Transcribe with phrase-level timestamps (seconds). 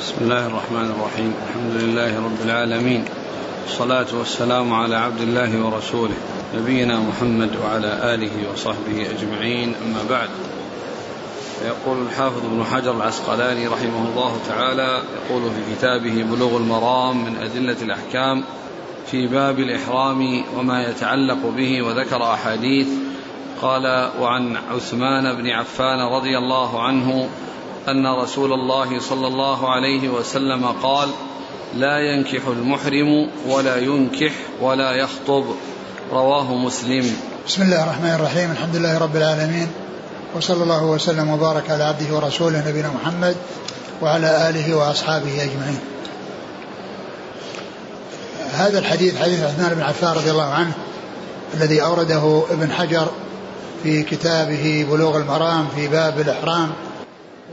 [0.00, 1.34] بسم الله الرحمن الرحيم.
[1.48, 3.04] الحمد لله رب العالمين.
[3.62, 6.14] والصلاة والسلام على عبد الله ورسوله
[6.54, 9.74] نبينا محمد وعلى آله وصحبه أجمعين.
[9.84, 10.28] أما بعد
[11.66, 17.76] يقول الحافظ ابن حجر العسقلاني رحمه الله تعالى يقول في كتابه بلوغ المرام من أدلة
[17.82, 18.44] الأحكام
[19.06, 22.88] في باب الإحرام وما يتعلق به وذكر أحاديث.
[23.62, 27.28] قال وعن عثمان بن عفان رضي الله عنه
[27.88, 31.08] أن رسول الله صلى الله عليه وسلم قال
[31.76, 35.44] لا ينكح المحرم ولا ينكح ولا يخطب
[36.12, 37.16] رواه مسلم.
[37.46, 39.68] بسم الله الرحمن الرحيم الحمد لله رب العالمين
[40.36, 43.36] وصلى الله وسلم وبارك على عبده ورسوله نبينا محمد
[44.02, 45.80] وعلى آله وأصحابه أجمعين.
[48.52, 50.72] هذا الحديث حديث عثمان بن عفان رضي الله عنه
[51.54, 53.08] الذي أورده ابن حجر
[53.82, 56.70] في كتابه بلوغ المرام في باب الإحرام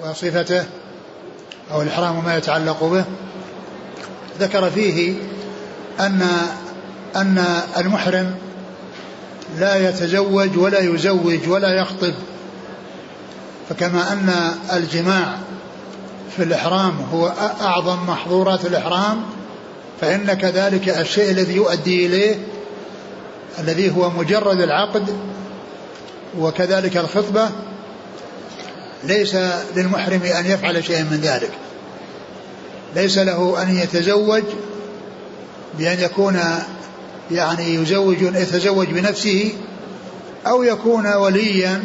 [0.04, 0.66] وصفته
[1.72, 3.06] أو الإحرام وما يتعلق به
[4.40, 5.14] ذكر فيه
[6.00, 6.28] أن
[7.16, 7.46] أن
[7.78, 8.36] المحرم
[9.60, 12.14] لا يتزوج ولا يزوج ولا يخطب.
[13.70, 15.38] فكما أن الجماع
[16.38, 19.22] في الإحرام هو أعظم محظورات الإحرام
[20.02, 22.36] فإن كذلك الشيء الذي يؤدي إليه
[23.60, 25.18] الذي هو مجرد العقد
[26.40, 27.50] وكذلك الخطبة
[29.04, 29.36] ليس
[29.76, 31.52] للمحرم أن يفعل شيئا من ذلك.
[32.96, 34.44] ليس له أن يتزوج
[35.78, 36.40] بأن يكون
[37.32, 39.52] يعني يزوج يتزوج بنفسه
[40.48, 41.84] أو يكون وليا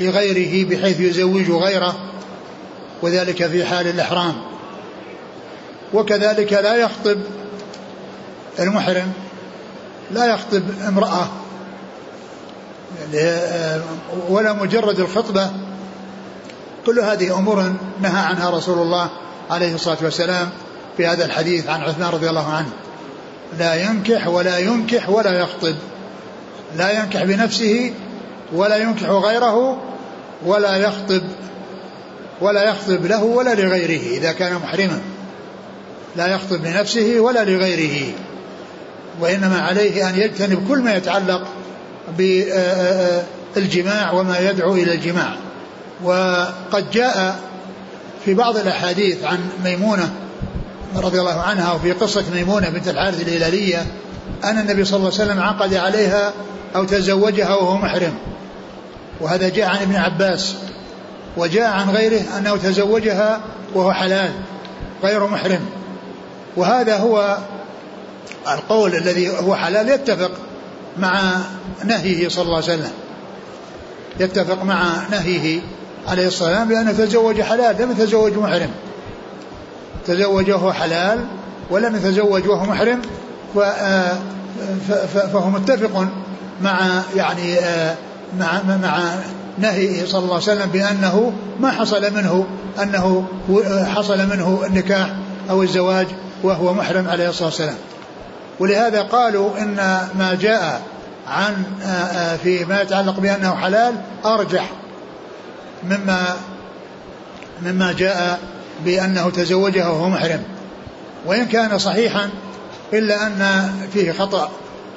[0.00, 2.10] لغيره بحيث يزوج غيره
[3.02, 4.34] وذلك في حال الإحرام.
[5.94, 7.20] وكذلك لا يخطب
[8.58, 9.12] المحرم
[10.10, 11.28] لا يخطب امرأة
[14.28, 15.50] ولا مجرد الخطبة
[16.86, 19.10] كل هذه أمور نهى عنها رسول الله
[19.50, 20.50] عليه الصلاة والسلام
[20.96, 22.68] في هذا الحديث عن عثمان رضي الله عنه.
[23.58, 25.74] لا ينكح ولا ينكح ولا يخطب.
[26.76, 27.92] لا ينكح بنفسه
[28.52, 29.82] ولا ينكح غيره
[30.46, 31.22] ولا يخطب.
[32.40, 35.00] ولا يخطب له ولا لغيره إذا كان محرما.
[36.16, 38.12] لا يخطب لنفسه ولا لغيره.
[39.20, 41.48] وإنما عليه أن يجتنب كل ما يتعلق
[43.56, 45.36] بالجماع وما يدعو إلى الجماع.
[46.04, 47.40] وقد جاء
[48.24, 50.12] في بعض الأحاديث عن ميمونة
[50.96, 53.86] رضي الله عنها وفي قصة ميمونة بنت الحارث الهلالية
[54.44, 56.32] أن النبي صلى الله عليه وسلم عقد عليها
[56.76, 58.14] أو تزوجها وهو محرم.
[59.20, 60.54] وهذا جاء عن ابن عباس
[61.36, 63.40] وجاء عن غيره أنه تزوجها
[63.74, 64.30] وهو حلال
[65.04, 65.60] غير محرم.
[66.56, 67.38] وهذا هو
[68.48, 70.30] القول الذي هو حلال يتفق
[70.98, 71.38] مع
[71.84, 72.92] نهيه صلى الله عليه وسلم.
[74.20, 75.60] يتفق مع نهيه
[76.08, 78.70] عليه الصلاة والسلام بأنه تزوج حلال لم يتزوج محرم.
[80.06, 81.24] تزوج وهو حلال
[81.70, 83.02] ولم يتزوج وهو محرم
[83.56, 84.12] آه،
[85.14, 86.06] فهو متفق
[86.62, 87.94] مع يعني آه،
[88.38, 89.00] مع مع
[89.58, 92.46] نهيه صلى الله عليه وسلم بأنه ما حصل منه
[92.82, 93.24] أنه
[93.94, 95.08] حصل منه النكاح
[95.50, 96.06] أو الزواج
[96.42, 97.76] وهو محرم عليه الصلاة والسلام.
[98.60, 99.76] ولهذا قالوا إن
[100.18, 100.80] ما جاء
[101.28, 104.70] عن آه، فيما يتعلق بأنه حلال أرجح.
[105.84, 106.36] مما
[107.62, 108.40] مما جاء
[108.84, 110.42] بأنه تزوجها وهو محرم.
[111.26, 112.30] وإن كان صحيحا
[112.92, 114.50] إلا أن فيه خطأ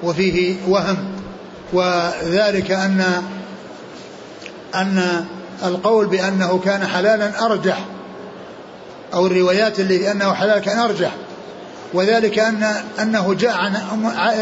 [0.04, 0.98] وفيه وهم
[1.74, 3.24] وذلك أن
[4.76, 5.26] أن
[5.66, 7.78] القول بأنه كان حلالا أرجح
[9.14, 11.12] أو الروايات اللي أنه حلال كان أرجح.
[11.94, 12.64] وذلك أن
[13.02, 13.76] أنه جاء عن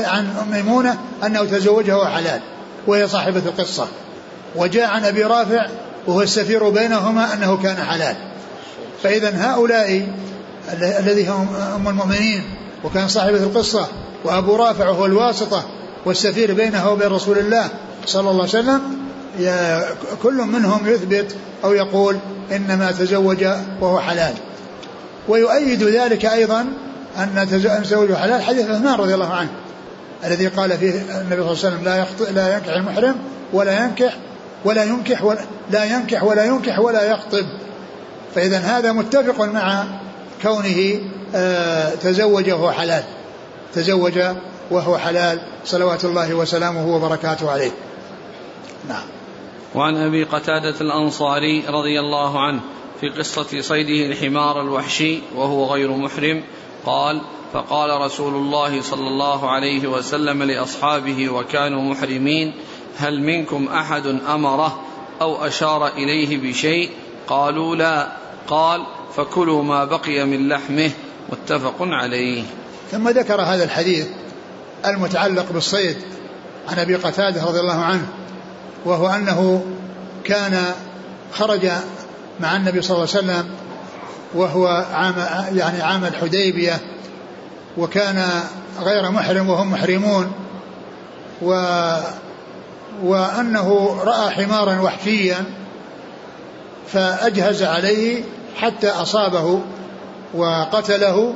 [0.06, 2.42] عن ميمونة أنه تزوجها وهو حلال
[2.88, 3.88] وهي صاحبة القصة.
[4.56, 5.68] وجاء عن أبي رافع
[6.08, 8.16] وهو السفير بينهما أنه كان حلال.
[9.03, 10.08] فإذا هؤلاء
[10.74, 12.44] الذي هم أم المؤمنين
[12.84, 13.88] وكان صاحبة القصة
[14.25, 15.64] وأبو رافع هو الواسطة
[16.06, 17.69] والسفير بينه وبين رسول الله
[18.06, 18.81] صلى الله عليه وسلم
[20.24, 22.18] كل منهم يثبت أو يقول
[22.52, 23.46] إنما تزوج
[23.82, 24.34] وهو حلال.
[25.28, 26.66] ويؤيد ذلك أيضا
[27.17, 27.47] أن
[27.84, 29.50] تزوج حلال حديث عثمان رضي الله عنه
[30.26, 33.16] الذي قال فيه النبي صلى الله عليه وسلم لا لا ينكح المحرم
[33.53, 34.17] ولا ينكح
[34.66, 37.46] ولا ينكح ولا لا ينكح ولا ينكح ولا يخطب.
[38.36, 39.86] فإذا هذا متفق مع
[40.42, 41.02] كونه
[41.36, 43.04] آه، تزوج وهو حلال.
[43.74, 44.20] تزوج
[44.72, 47.72] وهو حلال صلوات الله وسلامه وبركاته عليه.
[48.90, 49.04] نعم.
[49.76, 52.62] وعن أبي قتادة الأنصاري رضي الله عنه
[53.02, 56.44] في قصة صيده الحمار الوحشي وهو غير محرم
[56.86, 57.22] قال
[57.54, 62.54] فقال رسول الله صلى الله عليه وسلم لأصحابه وكانوا محرمين
[62.97, 64.79] هل منكم أحد أمره
[65.22, 66.90] أو أشار إليه بشيء؟
[67.28, 68.07] قالوا لا.
[68.47, 68.85] قال
[69.16, 70.91] فكلوا ما بقي من لحمه.
[71.31, 72.43] متفق عليه.
[72.91, 74.07] ثم ذكر هذا الحديث
[74.85, 75.97] المتعلق بالصيد
[76.69, 78.07] عن أبي قتادة رضي الله عنه
[78.85, 79.66] وهو أنه
[80.23, 80.66] كان
[81.34, 81.69] خرج
[82.40, 83.49] مع النبي صلى الله عليه وسلم
[84.34, 85.13] وهو عام
[85.57, 86.81] يعني عام الحديبية
[87.78, 88.43] وكان
[88.79, 90.31] غير محرم وهم محرمون
[91.41, 91.53] و
[93.03, 95.43] وأنه رأى حمارا وحشيا
[96.87, 98.23] فأجهز عليه
[98.55, 99.61] حتى أصابه
[100.34, 101.34] وقتله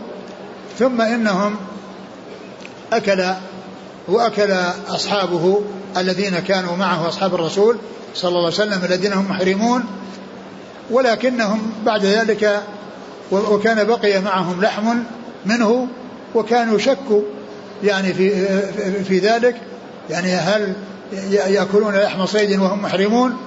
[0.80, 1.56] ثم إنهم
[2.94, 3.24] أكل
[4.08, 4.52] وأكل
[4.88, 5.62] أصحابه
[5.98, 7.78] الذين كانوا معه أصحاب الرسول
[8.16, 9.84] صلى الله عليه وسلم الذين هم محرمون.
[10.92, 12.64] ولكنهم بعد ذلك
[13.32, 14.98] وكان بقي معهم لحم
[15.46, 15.88] منه
[16.36, 17.22] وكانوا شكوا
[17.84, 18.48] يعني في
[19.04, 19.56] في ذلك.
[20.10, 20.74] يعني هل
[21.48, 23.38] يأكلون لحم صيد وهم محرمون.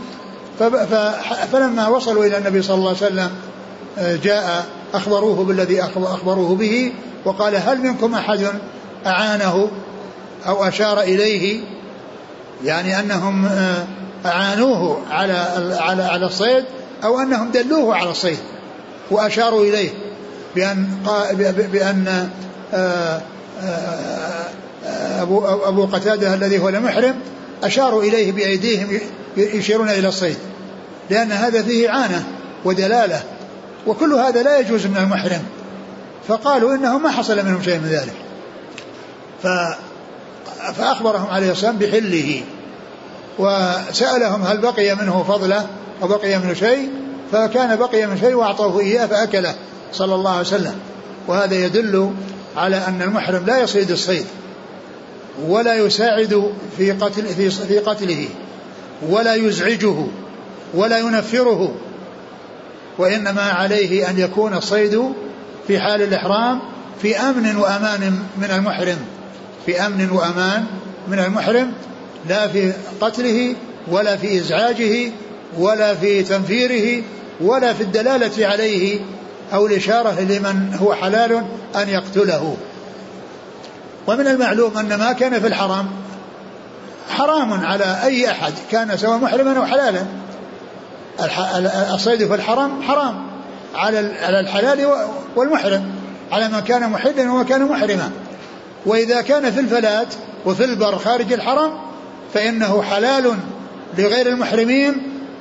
[1.53, 3.31] فلما وصلوا إلى النبي صلى الله عليه وسلم
[4.25, 6.93] جاء أخبروه بالذي أخبروه به
[7.25, 8.47] وقال هل منكم أحد
[9.07, 9.71] أعانه
[10.47, 11.61] أو أشار إليه؟
[12.65, 13.49] يعني أنهم
[14.27, 15.33] أعانوه على
[15.79, 16.65] على على الصيد
[17.05, 18.39] أو أنهم دلوه على الصيد
[19.11, 19.91] وأشاروا إليه
[20.55, 20.89] بأن
[21.73, 22.31] بأن
[25.21, 27.15] أبو أبو قتادة الذي هو المحرم
[27.63, 29.01] أشاروا إليه بأيديهم
[29.37, 30.37] يشيرون إلى الصيد.
[31.11, 32.25] لأن هذا فيه عانة
[32.65, 33.23] ودلالة
[33.87, 35.43] وكل هذا لا يجوز من المحرم
[36.29, 38.15] فقالوا إنه ما حصل منهم شيء من ذلك.
[39.43, 39.47] ف
[40.73, 42.43] فأخبرهم عليه الصلاة بحله
[43.39, 45.67] وسألهم هل بقي منه فضلة
[46.03, 46.91] أو بقي منه شيء.
[47.33, 49.55] فكان بقي من شيء وأعطوه إياه فأكله
[49.93, 50.75] صلى الله عليه وسلم.
[51.29, 52.15] وهذا يدل
[52.57, 54.27] على أن المحرم لا يصيد الصيد.
[55.47, 58.29] ولا يساعد في قتل في في قتله
[59.09, 60.07] ولا يزعجه
[60.75, 61.75] ولا ينفره
[62.99, 65.03] وإنما عليه أن يكون الصيد
[65.67, 66.61] في حال الإحرام
[67.03, 68.99] في أمن وأمان من المحرم
[69.67, 70.65] في أمن وأمان
[71.09, 71.73] من المحرم
[72.29, 73.55] لا في قتله
[73.89, 75.11] ولا في إزعاجه
[75.59, 77.03] ولا في تنفيره
[77.41, 79.01] ولا في الدلالة عليه
[79.53, 81.33] أو الإشارة لمن هو حلال
[81.77, 82.57] أن يقتله.
[84.07, 85.91] ومن المعلوم أن ما كان في الحرام
[87.11, 90.07] حرام على أي أحد كان سواء محرما أو حلالا.
[91.95, 93.27] الصيد في الحرم حرام
[93.75, 94.89] على على الحلال
[95.37, 95.85] والمحرم
[96.33, 98.11] على من كان محلا ومن كان محرما.
[98.87, 100.15] وإذا كان في الفلات
[100.47, 101.73] وفي البر خارج الحرم
[102.35, 103.35] فإنه حلال
[103.99, 104.95] لغير المحرمين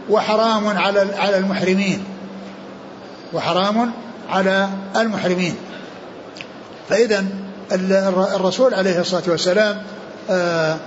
[0.10, 2.04] وحرام على على المحرمين.
[3.34, 3.92] وحرام
[4.30, 5.56] على المحرمين.
[6.90, 7.26] فإذا
[7.72, 9.82] الرسول عليه الصلاة والسلام
[10.30, 10.78] آه،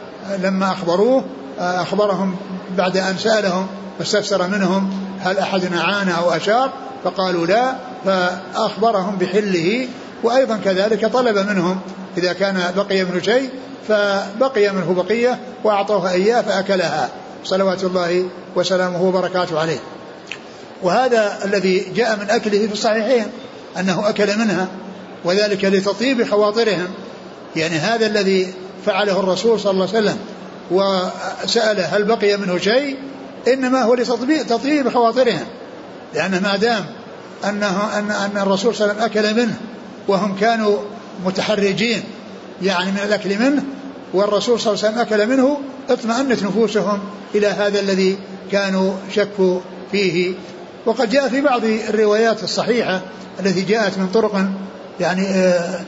[0.42, 1.24] لما أخبروه
[1.60, 2.36] آه، أخبرهم
[2.76, 3.66] بعد أن سألهم
[3.98, 4.90] واستفسر منهم
[5.20, 6.70] هل أحد أعان أو أشار
[7.04, 7.74] فقالوا لا
[8.04, 9.88] فأخبرهم بحله
[10.22, 11.80] وأيضا كذلك طلب منهم
[12.18, 13.50] إذا كان بقي منه شيء
[13.88, 17.08] فبقي منه بقية وأعطوه إياه فأكلها.
[17.44, 18.26] صلوات الله
[18.56, 19.78] وسلامه وبركاته عليه.
[20.82, 23.26] وهذا الذي جاء من أكله في الصحيحين
[23.78, 24.68] أنه أكل منها.
[25.24, 26.88] وذلك لتطيب خواطرهم
[27.56, 28.54] يعني هذا الذي
[28.86, 30.18] فعله الرسول صلى الله عليه وسلم
[30.70, 32.96] وسأله هل بقي منه شيء؟
[33.48, 35.46] إنما هو لتطيب خواطرهم
[36.14, 36.86] لأن ما دام
[37.44, 39.54] أنه أن أن الرسول صلى الله عليه وسلم أكل منه
[40.08, 40.78] وهم كانوا
[41.26, 42.02] متحرجين
[42.62, 43.62] يعني من الأكل منه
[44.14, 45.58] والرسول صلى الله عليه وسلم أكل منه
[45.90, 46.98] اطمأنت نفوسهم
[47.34, 48.18] إلى هذا الذي
[48.52, 49.60] كانوا شكوا
[49.92, 50.34] فيه.
[50.86, 53.00] وقد جاء في بعض الروايات الصحيحة
[53.40, 54.46] التي جاءت من طرق
[55.00, 55.80] يعني آه،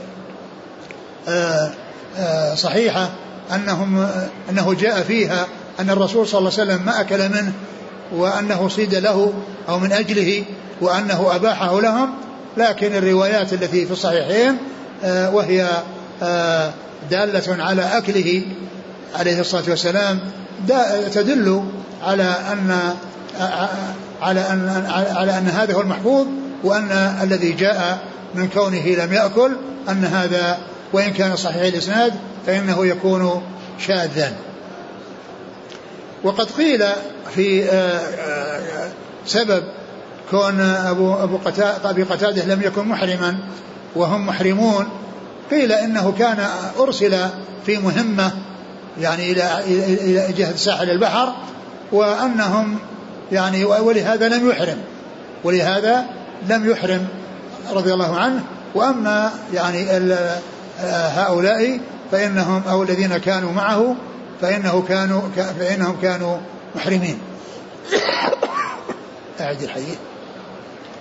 [1.28, 1.70] آه،
[2.18, 3.10] آه، صحيحة
[3.54, 4.08] أنهم
[4.50, 5.46] أنه جاء فيها
[5.80, 7.52] أن الرسول صلى الله عليه وسلم ما أكل منه
[8.12, 9.32] وأنه صيد له
[9.68, 10.44] أو من أجله
[10.80, 12.14] وأنه أباحه لهم.
[12.56, 14.56] لكن الروايات التي في الصحيحين
[15.04, 15.68] وهي
[17.10, 18.42] دالة على أكله
[19.14, 20.20] عليه الصلاة والسلام
[21.12, 21.64] تدل
[22.02, 22.94] على أن
[24.22, 26.26] على أن على أن هذا هو المحفوظ
[26.64, 26.90] وأن
[27.22, 27.98] الذي جاء
[28.34, 29.56] من كونه لم يأكل
[29.88, 30.58] أن هذا
[30.92, 32.14] وإن كان صحيح الإسناد
[32.46, 33.42] فإنه يكون
[33.78, 34.32] شاذا.
[36.24, 36.84] وقد قيل
[37.34, 38.90] في آه، آه،
[39.26, 39.64] سبب
[40.30, 43.38] كون أبو أبو قتادة أبي قتادة لم يكن محرما
[43.96, 44.88] وهم محرمون
[45.50, 46.46] قيل إنه كان
[46.78, 47.16] أرسل
[47.66, 48.32] في مهمة
[49.00, 49.60] يعني إلى
[50.00, 51.34] إلى جهة ساحل البحر
[51.92, 52.78] وأنهم
[53.32, 54.76] يعني ولهذا لم يحرم
[55.44, 56.04] ولهذا
[56.48, 57.08] لم يحرم.
[57.72, 58.44] رضي الله عنه
[58.74, 59.86] وأما يعني
[61.16, 61.80] هؤلاء
[62.12, 63.96] فإنهم أو الذين كانوا معه
[64.40, 65.20] فإنه كانوا
[65.58, 66.38] فإنهم كانوا
[66.74, 67.18] محرمين.
[69.40, 69.98] أعد الحديث.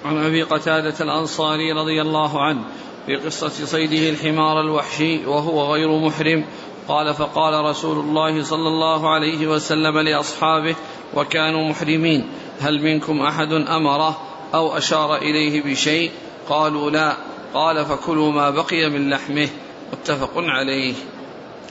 [0.05, 2.61] عن أبي قتادة الأنصاري رضي الله عنه
[3.05, 6.45] في قصة صيده الحمار الوحشي وهو غير محرم
[6.87, 10.75] قال فقال رسول الله صلى الله عليه وسلم لأصحابه
[11.13, 12.27] وكانوا محرمين
[12.61, 14.17] هل منكم أحد أمره
[14.53, 16.11] أو أشار إليه بشيء؟
[16.49, 17.17] قالوا لا
[17.53, 19.49] قال فكلوا ما بقي من لحمه
[19.93, 20.93] متفق عليه.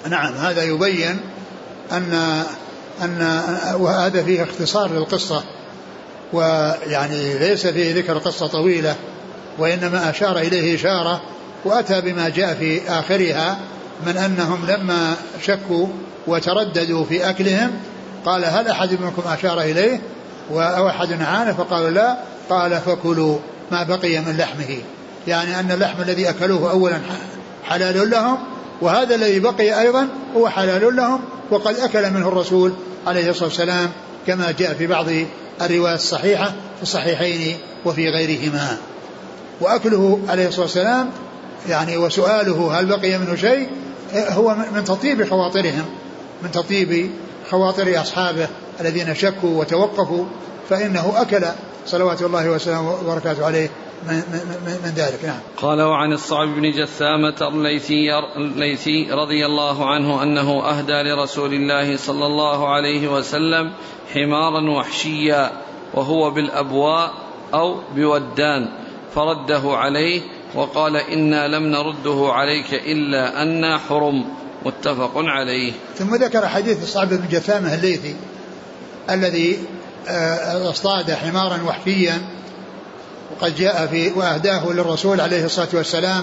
[0.09, 1.21] نعم هذا يبين
[1.93, 2.45] أن
[3.03, 3.43] أن
[3.81, 5.43] وهذا فيه اختصار للقصة
[6.33, 8.97] ويعني ليس فيه ذكر قصة طويلة
[9.59, 11.21] وإنما أشار إليه إشارة
[11.65, 13.59] وأتى بما جاء في آخرها
[14.07, 15.87] من أنهم لما شكوا
[16.27, 17.71] وترددوا في أكلهم
[18.25, 20.01] قال هل أحد منكم أشار إليه؟
[20.51, 22.17] أو أحد عانى فقالوا لا
[22.51, 23.39] قال فكلوا.
[23.73, 24.79] ما بقي من لحمه.
[25.27, 27.01] يعني أن اللحم الذي أكلوه أولا
[27.65, 28.39] حلال لهم
[28.81, 32.73] وهذا الذي بقي أيضا هو حلال لهم وقد أكل منه الرسول
[33.07, 33.91] عليه الصلاة والسلام
[34.27, 35.07] كما جاء في بعض
[35.63, 38.77] الروايات الصحيحة في الصحيحين وفي غيرهما.
[39.61, 41.11] وأكله عليه الصلاة والسلام
[41.69, 43.69] يعني وسؤاله هل بقي منه شيء
[44.15, 45.85] هو من تطيب خواطرهم
[46.43, 47.11] من تطيب
[47.51, 48.49] خواطر أصحابه
[48.81, 50.25] الذين شكوا وتوقفوا
[50.71, 51.45] فإنه أكل
[51.87, 53.71] صلوات الله وسلامه وبركاته عليه
[54.09, 55.25] من, من, من ذلك.
[55.25, 55.39] نعم.
[55.57, 57.49] قال وعن الصعب بن جثامة
[58.37, 63.73] الليثي, رضي الله عنه أنه أهدى لرسول الله صلى الله عليه وسلم
[64.15, 65.53] حمارا وحشيا
[65.95, 67.13] وهو بالأبواء
[67.55, 68.69] أو بودان
[69.15, 70.21] فرده عليه
[70.55, 74.25] وقال إنا لم نرده عليك إلا أنا حرم.
[74.65, 75.73] متفق عليه.
[75.95, 78.17] ثم ذكر حديث الصعب بن جثامة الليثي
[79.11, 79.59] الذي
[80.09, 82.23] اصطاد حمارا وحشيا
[83.31, 86.23] وقد جاء في وأهداه للرسول عليه الصلاة والسلام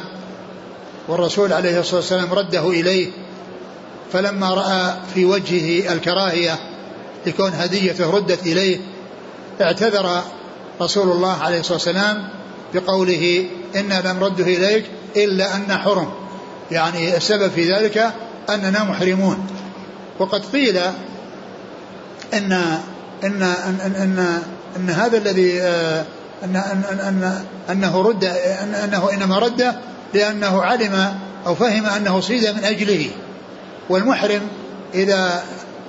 [1.08, 3.08] والرسول عليه الصلاة والسلام رده إليه
[4.14, 6.60] فلما رأى في وجهه الكراهية
[7.26, 8.80] لكون هديته ردت إليه
[9.62, 10.22] اعتذر
[10.82, 12.30] رسول الله عليه الصلاة والسلام
[12.74, 13.46] بقوله
[13.76, 16.12] إنا لم رده إليك إلا أن حرم.
[16.72, 18.14] يعني السبب في ذلك
[18.50, 19.48] أننا محرمون.
[20.20, 20.80] وقد قيل
[22.34, 22.80] إن
[23.24, 24.42] إن إن إن,
[24.78, 26.06] إن هذا الذي آه،
[26.44, 28.24] أن أن أن أنه رد
[28.64, 29.76] أن أنه إنما رد
[30.14, 33.10] لأنه علم أو فهم أنه صيد من أجله.
[33.90, 34.42] والمحرم
[34.94, 35.44] إذا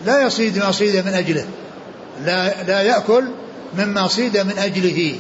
[0.06, 1.44] لا يصيد ما صيد من أجله
[2.24, 3.24] لا لا يأكل
[3.78, 5.16] مما صيد من أجله.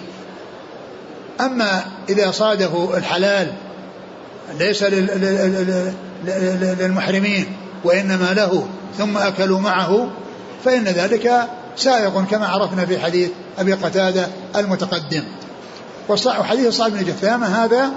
[1.40, 3.52] أما إذا صاده الحلال
[4.58, 4.82] ليس
[6.80, 7.46] للمحرمين
[7.84, 8.66] وإنما له
[8.98, 10.10] ثم أكلوا معه
[10.64, 15.22] فإن ذلك سائق كما عرفنا في حديث أبي قتادة المتقدم.
[16.08, 17.90] وحديث صعب بن جثامة هذا؟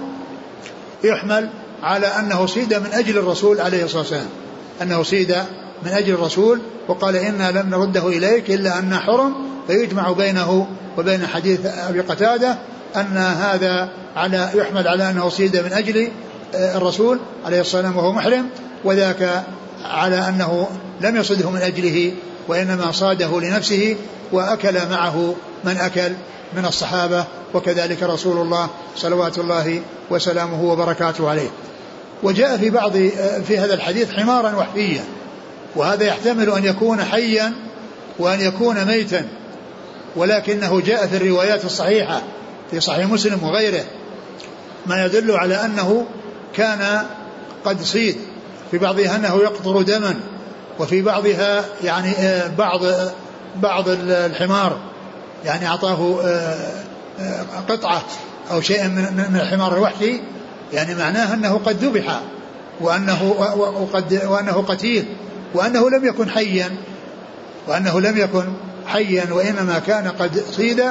[1.04, 1.50] يحمل
[1.84, 4.30] على أنه صيد من أجل الرسول عليه الصلاة والسلام.
[4.82, 5.36] أنه صيد
[5.86, 9.34] من أجل الرسول وقال إنا لم نرده إليك إلا أن حرم
[9.68, 12.58] فيجمع بينه وبين حديث أبي قتادة
[12.96, 16.08] أن هذا على يحمل على أنه صيد من أجل
[16.56, 18.50] آه، الرسول عليه الصلاة والسلام وهو محرم
[18.84, 19.44] وذاك
[19.86, 20.68] على أنه
[21.02, 22.12] لم يصده من أجله
[22.48, 23.96] وإنما صاده لنفسه
[24.32, 26.12] وأكل معه من أكل
[26.54, 31.50] من الصحابة وكذلك رسول الله صلوات الله وسلامه وبركاته عليه.
[32.24, 32.92] وجاء في بعض
[33.48, 35.04] في هذا الحديث حمارا وحفيا
[35.76, 37.54] وهذا يحتمل أن يكون حيا
[38.20, 39.28] وأن يكون ميتا
[40.16, 42.22] ولكنه جاء في الروايات الصحيحة
[42.72, 43.84] في صحيح مسلم وغيره
[44.86, 46.06] ما يدل على أنه
[46.56, 47.06] كان
[47.66, 48.18] قد صيد.
[48.72, 50.20] في بعضها أنه يقطر دما.
[50.80, 52.82] وفي بعضها يعني آه، بعض
[53.56, 54.78] بعض الحمار
[55.46, 56.58] يعني أعطاه آه،
[57.20, 58.02] آه، قطعة
[58.52, 60.22] أو شيئا من الحمار الوحشي
[60.74, 62.20] يعني معناه أنه قد ذبح
[62.82, 63.24] وأنه
[63.58, 65.06] وقد وأنه قتيل
[65.54, 66.76] وأنه لم يكن حيا
[67.68, 68.44] وأنه لم يكن
[68.88, 70.84] حيا وإنما كان قد صيد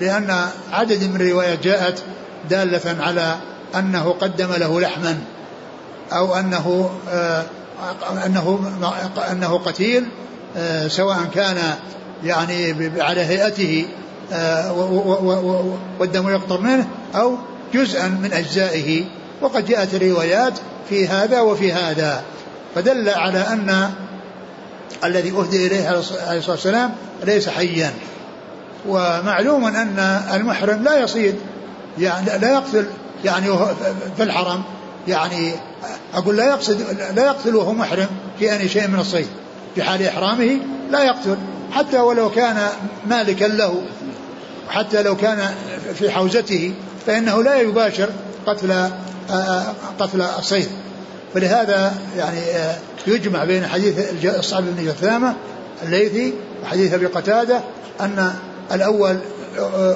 [0.00, 2.02] لأن عدد من الروايات جاءت
[2.50, 3.36] دالة على
[3.74, 5.18] أنه قدم له لحما
[6.12, 6.90] أو أنه
[8.26, 8.72] أنه
[9.30, 10.08] أنه قتيل
[10.56, 11.56] آه، سواء كان
[12.24, 13.86] يعني على هيئته
[14.32, 14.72] آه،
[16.00, 17.36] والدم يقطر منه أو
[17.74, 19.04] جزءا من أجزائه.
[19.40, 20.52] وقد جاءت الروايات
[20.88, 22.22] في هذا وفي هذا.
[22.74, 23.90] فدل على أن
[25.04, 26.92] الذي أهدي إليه عليه الصلاة والسلام
[27.24, 27.94] ليس حيا.
[28.88, 29.98] ومعلوم أن
[30.34, 31.34] المحرم لا يصيد
[31.98, 32.86] يعني لا يقتل
[33.24, 33.46] يعني
[34.16, 34.62] في الحرم.
[35.08, 35.52] يعني
[36.14, 36.80] أقول لا يقصد
[37.16, 38.06] لا يقتل وهو محرم
[38.38, 39.26] في أي شيء من الصيد.
[39.74, 40.58] في حال إحرامه
[40.90, 41.36] لا يقتل
[41.72, 42.68] حتى ولو كان
[43.06, 43.82] مالكا له
[44.68, 45.54] حتى لو كان
[45.94, 46.72] في حوزته
[47.06, 48.08] فإنه لا يباشر
[48.46, 48.90] قتل
[49.98, 50.68] قتل الصيد.
[51.34, 52.40] فلهذا يعني
[53.06, 55.34] يجمع بين حديث الصعب بن جثامة
[55.82, 57.60] الليثي وحديث أبي قتادة
[58.00, 58.32] أن
[58.72, 59.18] الأول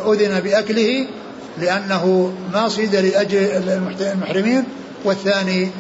[0.06, 1.06] أذن بأكله
[1.58, 3.38] لأنه ما صيد لأجل
[4.00, 4.64] المحرمين
[5.04, 5.70] والثاني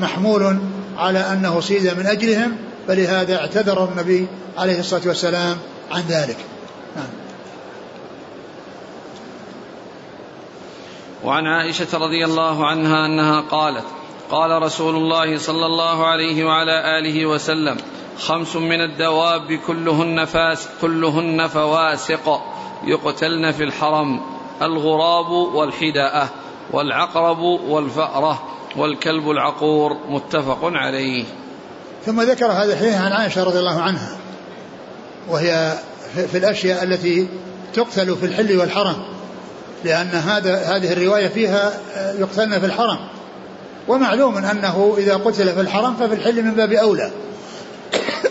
[0.00, 0.58] محمول
[0.98, 2.56] على أنه صيد من أجلهم
[2.88, 4.26] فلهذا اعتذر النبي
[4.58, 5.56] عليه الصلاة والسلام
[5.90, 6.36] عن ذلك
[6.96, 7.06] نعم.
[11.24, 13.84] وعن عائشة رضي الله عنها أنها قالت
[14.30, 17.76] قال رسول الله صلى الله عليه وعلى آله وسلم
[18.18, 22.42] خمس من الدواب كلهن فاس كلهن فواسق
[22.84, 24.20] يقتلن في الحرم
[24.62, 26.28] الغراب والحداءة
[26.72, 27.38] والعقرب
[27.68, 28.42] والفأرة
[28.76, 31.24] والكلب العقور متفق عليه.
[32.06, 34.16] ثم ذكر هذا الحديث عن عائشة رضي الله عنها
[35.28, 35.78] وهي
[36.14, 37.28] في الأشياء التي
[37.74, 38.96] تقتل في الحل والحرم
[39.84, 41.72] لأن هذا هذه الرواية فيها
[42.18, 42.98] يقتلن في الحرم.
[43.88, 47.10] ومعلوم أنه إذا قتل في الحرم ففي الحل من باب أولى.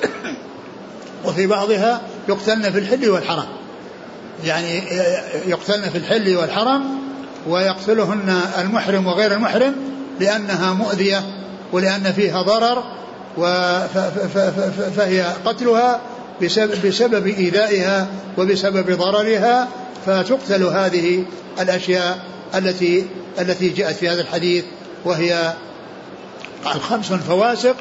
[1.25, 3.45] وفي بعضها يقتلن في الحل والحرم.
[4.43, 4.83] يعني
[5.47, 6.83] يقتلن في الحل والحرم
[7.47, 9.75] ويقتلهن المحرم وغير المحرم
[10.19, 11.23] لأنها مؤذية
[11.71, 12.83] ولأن فيها ضرر
[14.95, 16.01] فهي قتلها
[16.41, 19.67] بسبب, بسبب إيذائها وبسبب ضررها
[20.05, 21.25] فتقتل هذه
[21.59, 22.25] الأشياء
[22.55, 23.05] التي
[23.39, 24.65] التي جاءت في هذا الحديث
[25.05, 25.53] وهي
[26.75, 27.75] الخمس فواسق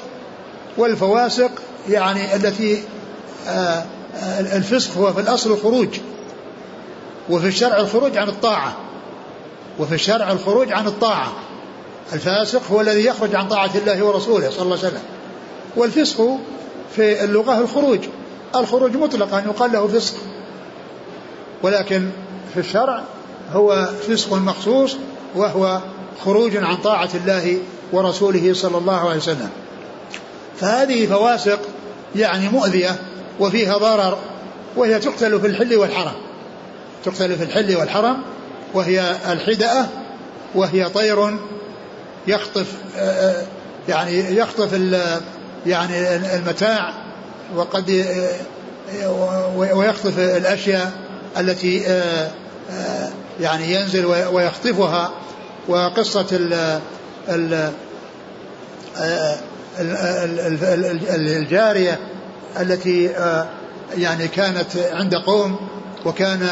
[0.77, 1.51] والفواسق
[1.89, 2.83] يعني التي
[3.49, 3.85] آه،
[4.41, 5.89] الفسق هو في الأصل الخروج
[7.31, 8.77] وفي الشرع الخروج عن الطاعة
[9.79, 11.33] وفي الشرع الخروج عن الطاعة.
[12.13, 15.03] الفاسق هو الذي يخرج عن طاعة الله ورسوله صلى الله عليه وسلم.
[15.77, 16.39] والفسق
[16.97, 17.99] في اللغة الخروج.
[18.57, 20.15] الخروج مطلقا يقال له فسق.
[21.63, 22.11] ولكن
[22.55, 23.03] في الشرع
[23.53, 24.97] هو فسق مخصوص
[25.35, 25.81] وهو
[26.25, 27.59] خروج عن طاعة الله
[27.93, 29.51] ورسوله صلى الله عليه وسلم.
[30.61, 31.59] فهذه فواسق
[32.17, 32.97] يعني مؤذية
[33.41, 34.19] وفيها ضرر
[34.77, 36.15] وهي تقتل في الحل والحرم.
[37.05, 38.23] تقتل في الحل والحرم
[38.75, 39.87] وهي الحدأة
[40.55, 41.39] وهي طير
[42.27, 42.67] يخطف
[43.89, 44.73] يعني يخطف
[45.67, 46.95] يعني المتاع
[47.57, 48.07] وقد
[49.57, 50.93] ويخطف الأشياء
[51.39, 51.83] التي
[53.41, 55.11] يعني ينزل ويخطفها.
[55.69, 56.27] وقصة
[61.11, 61.99] الجارية
[62.61, 63.11] التي
[63.97, 65.57] يعني كانت عند قوم
[66.05, 66.49] وكان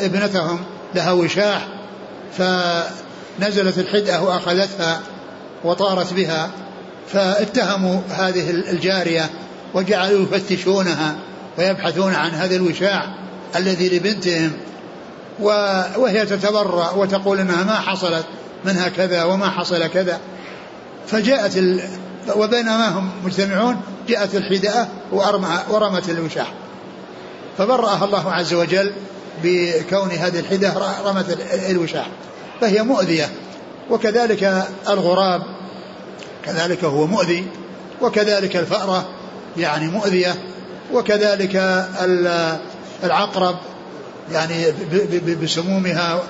[0.00, 0.60] ابنتهم
[0.94, 1.68] لها وشاح.
[3.38, 5.00] فنزلت الحدأة وأخذتها
[5.64, 6.50] وطارت بها
[7.12, 9.30] فاتهموا هذه الجارية
[9.74, 11.16] وجعلوا يفتشونها
[11.58, 13.14] ويبحثون عن هذا الوشاع
[13.56, 14.52] الذي لبنتهم
[15.96, 18.24] وهي تتبرأ وتقول إنها ما حصلت
[18.64, 20.18] منها كذا وما حصل كذا.
[21.06, 21.82] فجاءت ال...
[22.36, 24.88] وبينما هم مجتمعون جاءت الحداءة
[25.70, 26.52] ورمت الوشاح
[27.58, 28.92] فبرأها الله عز وجل
[29.42, 30.74] بكون هذه الحدة
[31.04, 31.38] رمت
[31.70, 32.06] الوشاح
[32.60, 33.28] فهي مؤذية
[33.90, 35.42] وكذلك الغراب
[36.44, 37.46] كذلك هو مؤذي
[38.02, 39.08] وكذلك الفأرة
[39.56, 40.34] يعني مؤذية
[40.92, 41.56] وكذلك
[43.04, 43.56] العقرب
[44.32, 44.64] يعني
[45.42, 46.22] بسمومها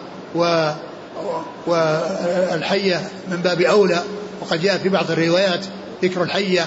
[1.67, 4.03] والحية من باب أولى
[4.41, 5.65] وقد جاء في بعض الروايات
[6.03, 6.67] ذكر الحية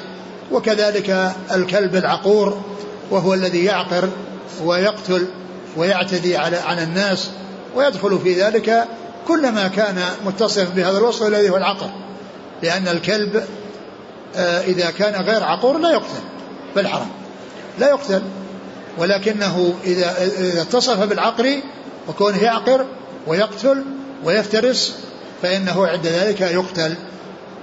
[0.52, 2.62] وكذلك الكلب العقور
[3.12, 4.10] وهو الذي يعقر
[4.64, 5.28] ويقتل
[5.78, 7.30] ويعتدي على على الناس
[7.76, 8.88] ويدخل في ذلك
[9.28, 11.90] كل ما كان متصفا بهذا الوصف الذي هو العقر
[12.64, 13.44] لأن الكلب
[14.36, 16.22] آه، إذا كان غير عقور لا يقتل
[16.76, 17.10] بالحرم
[17.80, 18.22] لا يقتل.
[18.98, 21.62] ولكنه إذا إذا اتصف بالعقر
[22.08, 22.86] وكونه يعقر
[23.28, 23.84] ويقتل
[24.24, 24.96] ويفترس
[25.42, 26.96] فإنه عند ذلك يقتل.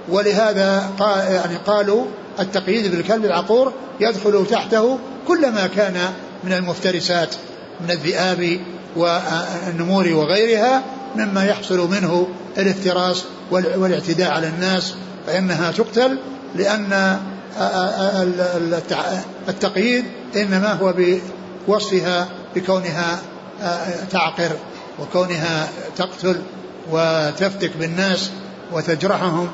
[0.09, 2.05] ولهذا قال يعني قالوا
[2.39, 7.35] التقييد بالكلب العقور يدخل تحته كل ما كان من المفترسات
[7.81, 8.59] من الذئاب
[8.95, 10.83] والنمور وغيرها
[11.15, 14.93] مما يحصل منه الافتراس والاعتداء على الناس
[15.27, 16.19] فإنها تقتل
[16.55, 17.19] لأن
[19.49, 20.93] التقييد إنما هو
[21.67, 23.19] بوصفها بكونها
[24.11, 24.51] تعقر
[24.99, 25.67] وكونها
[25.97, 26.41] تقتل
[26.91, 28.29] وتفتك بالناس
[28.73, 29.49] وتجرحهم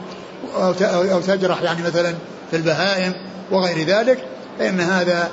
[0.55, 2.13] أو تجرح يعني مثلا
[2.51, 3.13] في البهائم
[3.51, 4.25] وغير ذلك
[4.59, 5.29] فإن هذا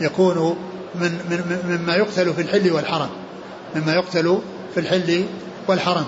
[0.00, 0.56] يكون
[0.94, 3.08] من, من مما يقتل في الحل والحرم
[3.76, 4.38] مما يقتل
[4.74, 5.24] في الحل
[5.68, 6.04] والحرم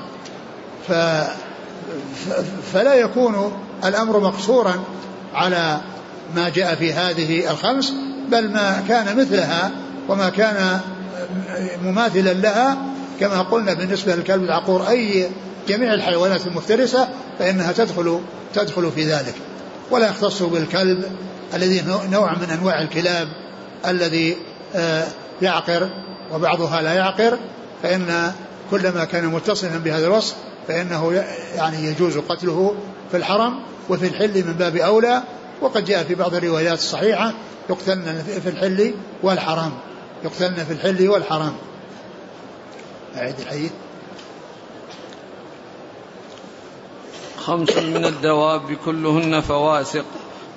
[0.88, 0.92] ف
[2.72, 3.52] فلا يكون
[3.84, 4.74] الأمر مقصورا
[5.34, 5.80] على
[6.36, 7.92] ما جاء في هذه الخمس
[8.30, 9.70] بل ما كان مثلها
[10.08, 10.80] وما كان
[11.82, 12.76] مماثلا لها
[13.20, 15.30] كما قلنا بالنسبة للكلب العقور أي
[15.68, 18.20] جميع الحيوانات المفترسة فإنها تدخل
[18.54, 19.34] تدخل في ذلك.
[19.90, 21.04] ولا يختص بالكلب
[21.54, 23.28] الذي نوع من أنواع الكلاب
[23.86, 24.36] الذي
[24.74, 25.04] آه،
[25.42, 25.90] يعقر
[26.32, 27.38] وبعضها لا يعقر
[27.82, 28.32] فإن
[28.74, 30.36] كلما كان متصفا بهذا الوصف
[30.68, 32.74] فإنه يعني يجوز قتله
[33.10, 35.22] في الحرم وفي الحل من باب أولى.
[35.60, 37.32] وقد جاء في بعض الروايات الصحيحة
[37.70, 39.72] يقتلن في الحل والحرم
[40.24, 41.56] يقتلن في الحل والحرم
[43.16, 43.72] أعيد الحديث.
[47.38, 50.04] خمس من الدواب كلهن فواسق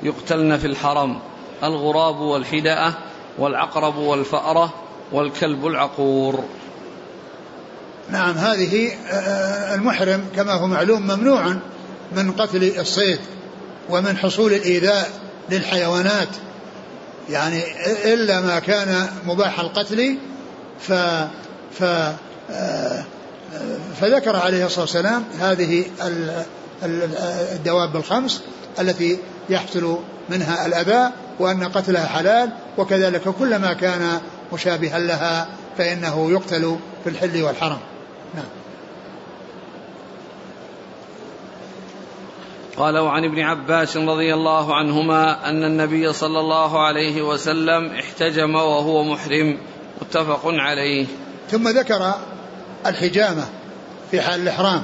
[0.03, 1.19] يقتلن في الحرم
[1.63, 2.93] الغراب والحدأة
[3.38, 4.73] والعقرب والفأرة
[5.12, 6.43] والكلب العقور.
[8.12, 11.56] نعم هذه آه، آه، المحرم كما هو معلوم ممنوع
[12.15, 13.20] من قتل الصيد
[13.89, 15.10] ومن حصول الإيذاء
[15.50, 16.28] للحيوانات.
[17.30, 17.63] يعني
[18.13, 20.17] إلا ما كان مباح القتل
[20.80, 20.93] ف
[21.80, 21.84] ف
[22.52, 23.04] آه،
[24.02, 25.86] فذكر عليه الصلاة والسلام هذه
[27.54, 28.41] الدواب الخمس
[28.80, 34.22] التي يحصل منها الأذى وأن قتلها حلال وكذلك كلما كان
[34.54, 37.80] مشابها لها فإنه يقتل في الحل والحرم.
[42.78, 49.04] قال وعن ابن عباس رضي الله عنهما أن النبي صلى الله عليه وسلم احتجم وهو
[49.04, 49.58] محرم.
[50.02, 51.06] متفق عليه.
[51.52, 52.13] ثم ذكر
[52.86, 53.46] الحجامة
[54.12, 54.84] في حال الإحرام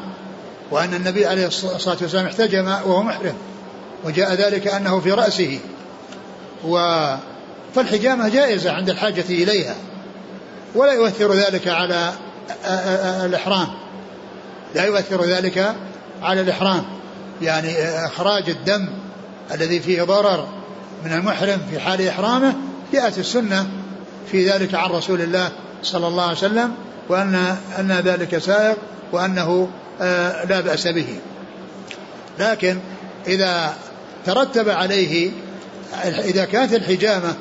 [0.71, 3.33] وأن النبي عليه الصلاة والسلام احتجم وهو محرم
[4.05, 5.59] وجاء ذلك أنه في رأسه.
[6.67, 6.77] و
[7.75, 9.75] فالحجامة جائزة عند الحاجة إليها
[10.75, 12.13] ولا يؤثر ذلك على
[13.25, 13.67] الإحرام.
[14.75, 15.75] لا يؤثر ذلك
[16.21, 16.85] على الإحرام.
[17.43, 18.89] يعني إخراج الدم
[19.53, 20.47] الذي فيه ضرر
[21.05, 22.53] من المحرم في حال إحرامه
[22.93, 23.67] جاءت السنة
[24.31, 25.51] في ذلك عن رسول الله
[25.83, 26.73] صلى الله عليه وسلم
[27.09, 27.35] وأن
[27.79, 28.77] أن ذلك سائق
[29.11, 29.69] وأنه
[30.01, 31.19] آه، لا بأس به.
[32.39, 32.77] لكن
[33.27, 33.73] إذا
[34.25, 35.31] ترتب عليه
[36.03, 37.33] إذا كانت الحجامة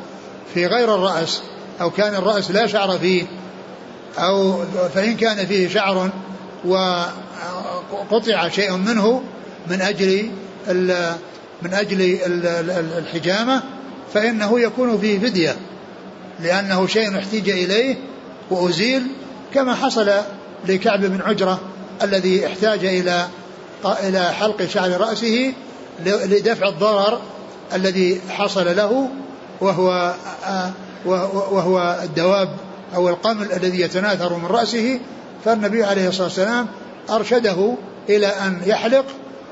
[0.54, 1.42] في غير الرأس
[1.80, 3.26] أو كان الرأس لا شعر فيه
[4.18, 6.10] أو فإن كان فيه شعر
[6.64, 9.22] وقطع شيء منه
[9.70, 10.30] من أجل
[11.62, 12.18] من أجل
[12.98, 13.62] الحجامة
[14.14, 15.56] فإنه يكون فيه فدية
[16.40, 17.96] لأنه شيء احتيج إليه
[18.50, 19.02] وأزيل
[19.54, 20.10] كما حصل
[20.68, 21.60] لكعب بن عجرة
[22.02, 23.26] الذي احتاج إلى
[23.84, 25.52] إلى حلق شعر رأسه
[26.06, 27.20] لدفع الضرر
[27.74, 29.08] الذي حصل له
[29.60, 30.14] وهو
[31.52, 32.48] وهو الدواب
[32.94, 35.00] أو القمل الذي يتناثر من رأسه
[35.44, 36.66] فالنبي عليه الصلاة والسلام
[37.10, 37.74] أرشده
[38.08, 39.04] إلى أن يحلق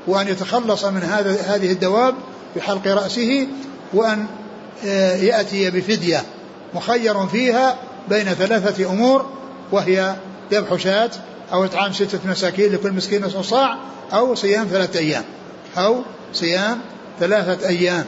[0.07, 2.15] وأن يتخلص من هذا هذه الدواب
[2.55, 3.47] بحلق رأسه
[3.93, 4.25] وأن
[4.85, 6.23] آه، يأتي بفدية
[6.73, 7.77] مخير فيها
[8.09, 9.25] بين ثلاثة أمور
[9.71, 10.15] وهي
[10.51, 11.09] ذبح شاة
[11.53, 13.77] أو إطعام ستة مساكين لكل مسكين نصف صاع
[14.13, 15.23] أو صيام ثلاثة أيام
[15.77, 16.01] أو
[16.33, 16.79] صيام
[17.19, 18.05] ثلاثة أيام.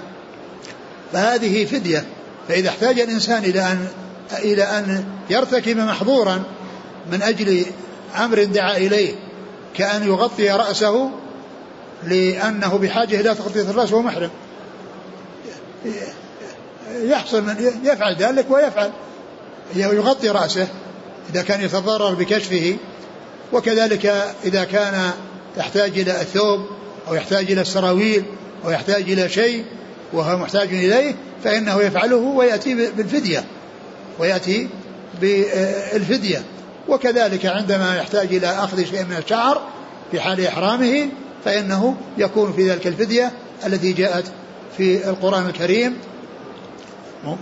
[1.13, 2.05] فهذه فدية.
[2.47, 3.87] فإذا احتاج الإنسان إلى أن
[4.31, 6.43] إلى أن يرتكب محظورا
[7.11, 7.65] من أجل
[8.17, 9.15] أمر دعا إليه
[9.75, 11.11] كأن يغطي رأسه
[12.07, 14.29] لأنه بحاجة إلى تغطية الرأس وهو محرم.
[16.95, 18.91] يحصل من يفعل ذلك ويفعل.
[19.75, 20.67] يغطي رأسه
[21.33, 22.77] إذا كان يتضرر بكشفه.
[23.53, 24.05] وكذلك
[24.45, 25.11] إذا كان
[25.57, 26.59] يحتاج إلى الثوب
[27.07, 28.23] أو يحتاج إلى السراويل
[28.65, 29.65] أو يحتاج إلى شيء
[30.13, 33.43] وهو محتاج إليه فإنه يفعله ويأتي بالفدية.
[34.19, 34.69] ويأتي
[35.21, 36.43] بالفدية.
[36.87, 39.61] وكذلك عندما يحتاج إلى أخذ شيء من الشعر
[40.11, 41.09] في حال إحرامه
[41.45, 43.31] فإنه يكون في ذلك الفدية
[43.65, 44.31] التي جاءت
[44.77, 45.97] في القرآن الكريم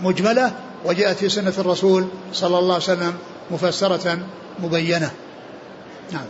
[0.02, 0.52] مجملة
[0.84, 3.14] وجاءت في سنة الرسول صلى الله عليه وسلم
[3.50, 4.18] مفسرة
[4.58, 5.10] مبينة.
[6.12, 6.26] نعم.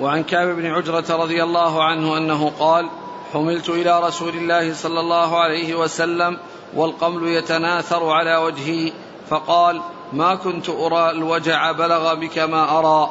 [0.00, 2.88] وعن كعب بن عجرة رضي الله عنه أنه قال
[3.32, 6.38] حملت إلى رسول الله صلى الله عليه وسلم
[6.74, 8.92] والقمل يتناثر على وجهي
[9.30, 9.80] فقال
[10.12, 13.10] ما كنت أرى الوجع بلغ بك ما أرى.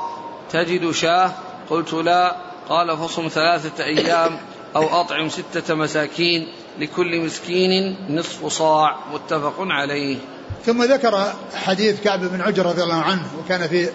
[0.52, 1.32] تجد شاه؟
[1.70, 2.36] قلت لا.
[2.70, 4.38] قال فصم ثلاثة أيام
[4.76, 6.48] أو أطعم ستة مساكين
[6.80, 8.98] لكل مسكين نصف صاع.
[9.14, 10.18] متفق عليه.
[10.66, 13.90] ثم ذكر حديث كعب بن عجر رضي الله عنه وكان في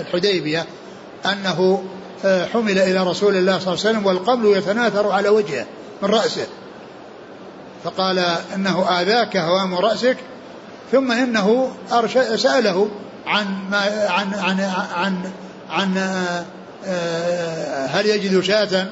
[0.00, 0.66] الحديبية
[1.26, 1.84] أنه
[2.24, 5.66] آه، حمل إلى رسول الله صلى الله عليه وسلم والقبل يتناثر على وجهه
[6.02, 6.46] من رأسه.
[7.84, 8.18] فقال
[8.54, 10.16] إنه آذاك هوام رأسك.
[10.92, 11.72] ثم إنه
[12.36, 12.88] سأله
[13.26, 15.32] عن ما عن عن عن, عن
[15.80, 16.44] آه،
[16.86, 18.86] آه، هل يجد شاة؟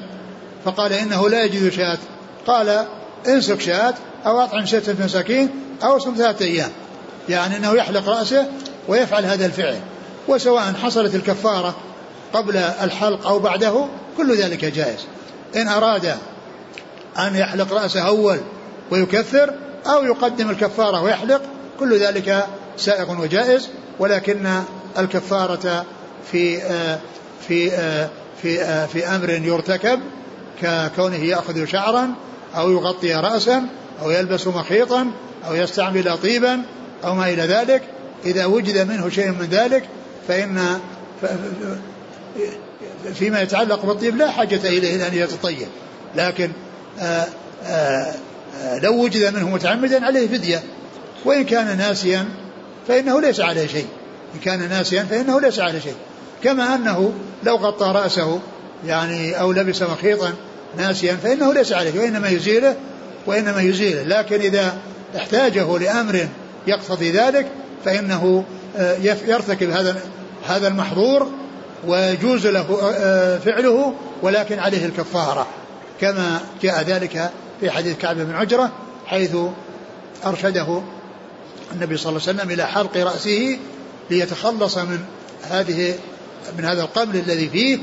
[0.65, 1.97] فقال إنه لا يجد شاة.
[2.47, 2.85] قال
[3.27, 3.93] انسك شاة
[4.25, 5.49] أو أطعم ستة مساكين
[5.83, 6.71] أو صم ثلاثة أيام.
[7.29, 8.47] يعني أنه يحلق رأسه
[8.87, 9.79] ويفعل هذا الفعل.
[10.27, 11.75] وسواء حصلت الكفارة
[12.33, 13.85] قبل الحلق أو بعده
[14.17, 14.99] كل ذلك جائز.
[15.55, 16.15] إن أراد
[17.19, 18.37] أن يحلق رأسه أول
[18.91, 19.53] ويكفر
[19.87, 21.41] أو يقدم الكفارة ويحلق
[21.79, 23.69] كل ذلك سائغ وجائز
[23.99, 24.47] ولكن
[24.97, 25.85] الكفارة
[26.31, 26.59] في
[27.47, 27.69] في
[28.41, 29.99] في في أمر يرتكب
[30.61, 32.09] ككونه يأخذ شعرا
[32.55, 33.65] أو يغطي رأسا
[34.01, 35.11] أو يلبس مخيطا
[35.47, 36.61] أو يستعمل طيبا
[37.03, 37.81] أو ما إلى ذلك.
[38.25, 39.83] إذا وجد منه شيء من ذلك
[40.27, 40.79] فإن
[43.13, 45.67] فيما يتعلق بالطيب لا حاجة إليه أن يتطيب.
[46.15, 46.51] لكن
[48.81, 50.63] لو وجد منه متعمدا عليه فدية.
[51.25, 52.25] وإن كان ناسيا
[52.87, 53.87] فإنه ليس عليه شيء.
[54.35, 55.95] إن كان ناسيا فإنه ليس عليه شيء.
[56.43, 58.39] كما أنه لو غطى رأسه
[58.85, 60.33] يعني أو لبس مخيطا
[60.77, 62.75] ناسيا فإنه ليس عليه وإنما يزيله
[63.25, 64.03] وإنما يزيله.
[64.03, 64.77] لكن إذا
[65.17, 66.27] احتاجه لأمر
[66.67, 67.47] يقتضي ذلك
[67.85, 68.43] فإنه
[68.77, 68.95] آه،
[69.27, 70.01] يرتكب هذا
[70.47, 71.27] هذا المحظور
[71.87, 75.47] ويجوز له آه، فعله ولكن عليه الكفارة.
[76.01, 78.71] كما جاء ذلك في حديث كعب بن عجرة
[79.05, 79.35] حيث
[80.25, 80.81] أرشده
[81.71, 83.59] النبي صلى الله عليه وسلم إلى حلق رأسه
[84.09, 84.99] ليتخلص من
[85.43, 85.95] هذه
[86.57, 87.77] من هذا القبل الذي فيه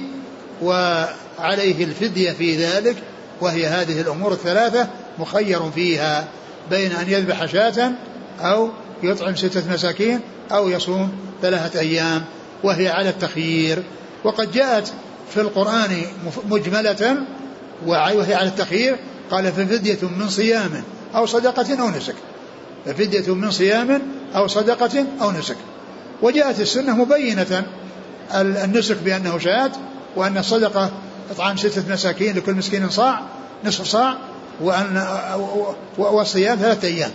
[0.62, 2.96] وعليه الفدية في ذلك
[3.40, 6.28] وهي هذه الأمور الثلاثة مخير فيها
[6.70, 7.92] بين أن يذبح شاة
[8.40, 8.70] أو
[9.02, 10.20] يطعم ستة مساكين
[10.52, 12.24] أو يصوم ثلاثة أيام
[12.64, 13.82] وهي على التخيير.
[14.24, 14.92] وقد جاءت
[15.34, 16.02] في القرآن
[16.50, 17.16] مجملة
[17.86, 18.96] وهي على التخيير
[19.30, 20.82] قال ففدية من صيام
[21.14, 22.14] أو صدقة أو نسك.
[22.86, 24.02] ففدية من صيام
[24.34, 25.56] أو صدقة أو نسك.
[26.22, 27.66] وجاءت السنة مبينة
[28.34, 29.70] النسك بأنه شاة
[30.16, 30.90] وأن الصدقة
[31.30, 33.20] إطعام ستة مساكين لكل مسكين صاع
[33.64, 34.16] نصف صاع
[34.60, 35.06] وأن
[35.98, 37.10] والصيام ثلاثة أيام.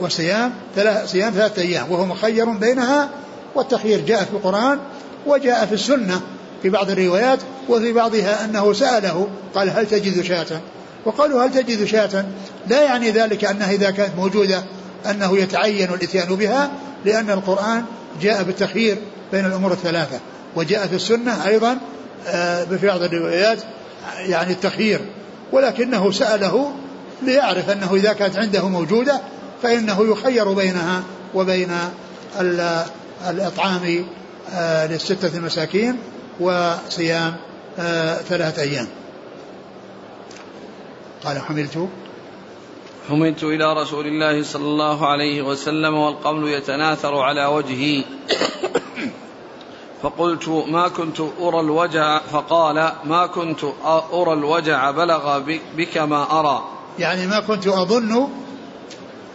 [0.00, 3.08] والصيام ثلاث صيام ثلاثة أيام وهو مخير بينها
[3.54, 4.78] والتخيير جاء في القرآن
[5.26, 6.20] وجاء في السنة
[6.62, 10.60] في بعض الروايات وفي بعضها أنه سأله قال هل تجد شاة؟
[11.04, 12.24] وقالوا هل تجد شاة؟
[12.66, 14.62] لا يعني ذلك أنها إذا كانت موجودة
[15.10, 16.70] أنه يتعين الإتيان بها
[17.04, 17.84] لأن القرآن
[18.20, 18.98] جاء بالتخيير
[19.36, 20.20] بين الأمور الثلاثة
[20.56, 21.78] وجاء في السنة أيضا
[22.26, 23.58] آه، في بعض الروايات
[24.18, 25.00] يعني التخيير
[25.52, 26.72] ولكنه سأله
[27.22, 29.20] ليعرف أنه إذا كانت عنده موجودة
[29.62, 31.02] فإنه يخير بينها
[31.34, 31.70] وبين
[33.28, 34.06] الإطعام
[34.52, 35.98] آه، للستة المساكين
[36.40, 37.36] وصيام
[37.78, 38.88] آه، ثلاثة أيام.
[41.24, 41.88] قال حملت.
[43.08, 48.04] حملت إلى رسول الله صلى الله عليه وسلم والقمل يتناثر على وجهي
[50.02, 53.64] فقلت ما كنت أرى الوجع فقال ما كنت
[54.12, 55.38] أرى الوجع بلغ
[55.76, 56.64] بك ما أرى.
[56.98, 58.28] يعني ما كنت أظن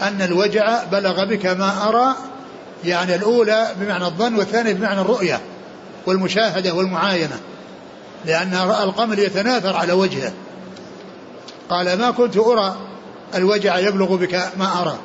[0.02, 2.16] أن الوجع بلغ بك ما أرى
[2.84, 5.42] يعني الأولى بمعنى الظن والثانية بمعنى الرؤية
[6.06, 7.40] والمشاهدة والمعاينة
[8.26, 10.34] لأن القمل يتناثر على وجهه.
[11.70, 12.76] قال ما كنت أرى
[13.36, 14.98] الوجع يبلغ بك ما أرى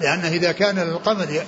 [0.00, 1.40] لأنه إذا كان القمل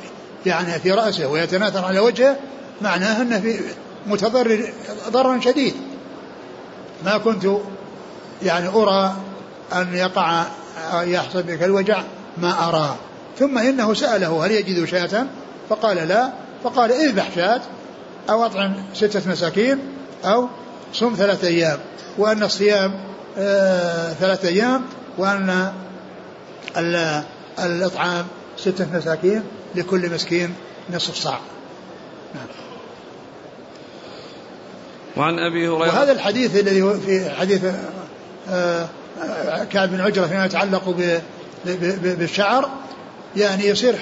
[0.46, 2.36] يعني في رأسه ويتناثر على وجهه
[2.82, 3.60] معناه أنه في
[4.06, 4.72] متضرر
[5.08, 5.74] ضررا شديد.
[7.04, 7.46] ما كنت
[8.42, 9.16] يعني أرى
[9.72, 10.44] أن يقع
[10.94, 12.02] يحصل بك الوجع
[12.38, 12.96] ما أرى.
[13.38, 15.26] ثم إنه سأله هل يجد شاة؟
[15.68, 16.32] فقال لا.
[16.64, 17.60] فقال اذبح شاة
[18.30, 19.78] أو أطعم ستة مساكين
[20.24, 20.48] أو
[20.92, 21.78] صم ثلاثة أيام.
[22.18, 23.00] وأن الصيام
[23.38, 24.84] آه ثلاثة أيام
[25.18, 25.72] وأن
[27.58, 29.42] الإطعام ستة مساكين
[29.74, 30.54] لكل مسكين
[30.90, 31.38] نصف صاع
[32.34, 32.46] نعم.
[35.16, 35.78] وعن أبي هريرة.
[35.78, 37.64] وهذا الحديث الذي هو في حديث
[38.50, 38.88] آه،
[39.72, 40.94] كعب بن عجرة فيما يتعلق
[42.02, 42.70] بالشعر
[43.36, 43.96] يعني يصير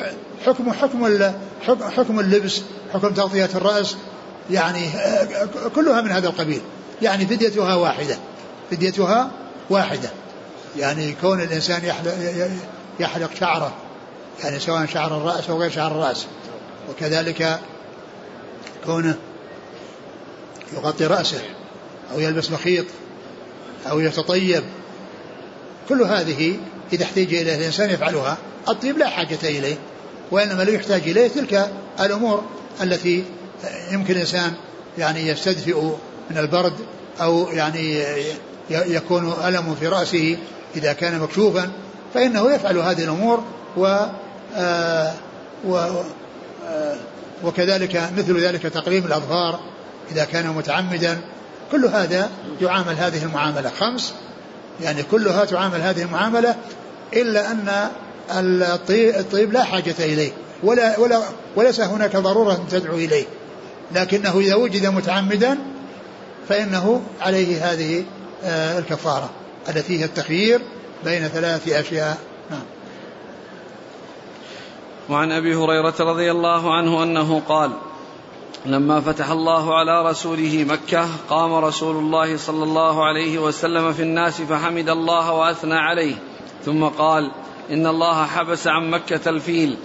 [0.47, 1.33] حكم حكم
[1.97, 2.61] حكم اللبس
[2.95, 3.97] حكم تغطية الرأس
[4.51, 6.61] يعني آه، كلها من هذا القبيل.
[7.03, 8.17] يعني فديتها واحدة
[8.71, 9.31] فديتها
[9.71, 10.11] واحدة.
[10.79, 12.15] يعني كون الإنسان يحلق,
[13.01, 13.73] يحلق شعره
[14.45, 16.27] يعني سواء شعر الرأس أو غير شعر الرأس.
[16.91, 17.61] وكذلك
[18.87, 19.15] كونه
[20.73, 21.41] يغطي رأسه
[22.13, 22.85] أو يلبس مخيط
[23.91, 24.63] أو يتطيب.
[25.89, 26.57] كل هذه
[26.93, 28.39] إذا احتاج إليه الإنسان يفعلها.
[28.69, 29.77] الطيب لا حاجة إليه
[30.31, 32.45] وإنما لا يحتاج إليه تلك الأمور
[32.83, 33.25] التي
[33.91, 34.53] يمكن الإنسان
[34.99, 35.83] يعني يستدفئ
[36.31, 36.73] من البرد
[37.21, 38.05] أو يعني
[38.71, 40.37] يكون ألم في رأسه
[40.77, 41.71] إذا كان مكشوفا.
[42.15, 43.43] فإنه يفعل هذه الأمور
[43.77, 44.07] و,
[44.57, 45.15] آه
[45.65, 45.77] و
[46.67, 46.97] آه
[47.45, 49.61] وكذلك مثل ذلك تقليم الأظفار.
[50.13, 51.21] إذا كان متعمدا
[51.73, 53.71] كل هذا يعامل هذه المعاملة.
[53.71, 54.15] خمس
[54.81, 56.57] يعني كلها تعامل هذه المعاملة
[57.15, 57.89] إلا أن
[58.91, 61.23] الطيب لا حاجة إليه ولا ولا
[61.57, 63.25] وليس هناك ضرورة تدعو إليه.
[63.93, 65.59] لكنه إذا وجد متعمدا
[66.49, 68.05] فإنه عليه هذه
[68.45, 69.31] آه، الكفارة
[69.69, 70.61] التي هي التخيير
[71.05, 72.19] بين ثلاث أشياء.
[72.51, 72.63] نعم.
[75.09, 77.73] وعن أبي هريرة رضي الله عنه أنه قال
[78.67, 84.41] لما فتح الله على رسوله مكة قام رسول الله صلى الله عليه وسلم في الناس
[84.41, 86.15] فحمد الله وأثنى عليه.
[86.65, 87.31] ثم قال
[87.71, 89.77] إن الله حبس عن مكة الفيل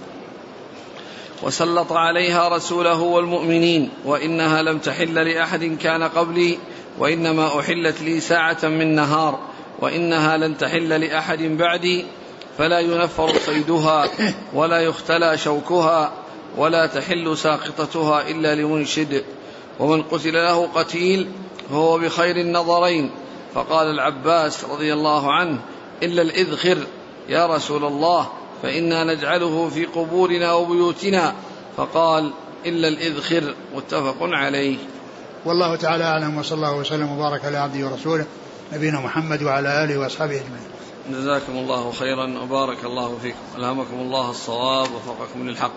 [1.42, 6.58] وسلط عليها رسوله والمؤمنين وإنها لم تحل لأحد كان قبلي
[6.98, 9.38] وإنما أحلت لي ساعة من نهار
[9.80, 12.04] وإنها لن تحل لأحد بعدي
[12.58, 14.08] فلا ينفر صيدها
[14.54, 16.12] ولا يختلى شوكها.
[16.56, 19.24] ولا تحل ساقطتها إلا لمنشد.
[19.80, 21.30] ومن قتل له قتيل
[21.70, 23.10] فهو بخير النظرين.
[23.54, 25.58] فقال العباس رضي الله عنه
[26.02, 26.78] إلا الإذخر
[27.28, 28.28] يا رسول الله
[28.62, 31.34] فإنا نجعله في قبورنا وبيوتنا.
[31.76, 32.32] فقال
[32.66, 34.76] إلا الإذخر متفق عليه.
[35.44, 38.26] والله تعالى أعلم وصلى الله وسلم وبارك على عبده ورسوله
[38.72, 40.70] نبينا محمد وعلى آله وأصحابه أجمعين.
[41.10, 43.38] جزاكم الله خيرا وبارك الله فيكم.
[43.58, 45.72] ألهمكم الله الصواب وفقكم للحق.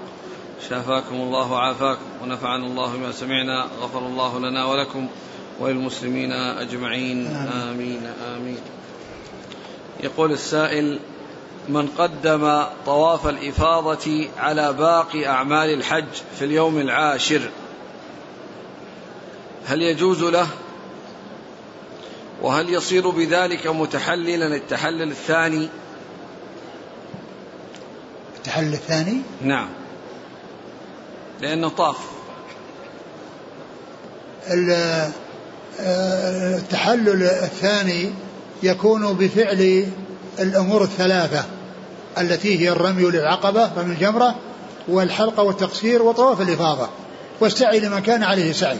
[0.70, 5.08] شافاكم الله وعافاكم ونفعنا الله بما سمعنا غفر الله لنا ولكم
[5.60, 7.28] وللمسلمين أجمعين.
[7.36, 8.02] آمين.
[8.36, 8.58] آمين.
[10.04, 11.00] يقول السائل
[11.70, 16.06] من قدم طواف الإفاضة على باقي أعمال الحج
[16.39, 17.50] في اليوم العاشر
[19.65, 20.48] هل يجوز له؟
[22.41, 25.70] وهل يصير بذلك متحللا التحلل الثاني؟
[28.38, 29.70] التحلل الثاني؟ نعم.
[31.41, 31.97] لأنه طاف.
[35.80, 38.12] آه، التحلل الثاني
[38.63, 39.86] يكون بفعل
[40.39, 41.45] الأمور الثلاثة
[42.17, 44.36] التي هي الرمي للعقبة رمي الجمرة
[44.88, 46.89] والحلقة والتقصير وطواف الإفاضة
[47.39, 48.78] والسعي لمن كان عليه سعي.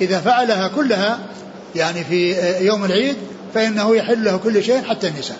[0.00, 1.18] إذا فعلها كلها
[1.74, 2.34] يعني في
[2.66, 3.16] يوم العيد
[3.54, 5.38] فإنه يحل له كل شيء حتى النساء.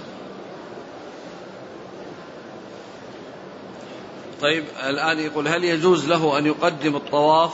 [4.46, 7.50] طيب الآن يقول هل يجوز له أن يقدم الطواف؟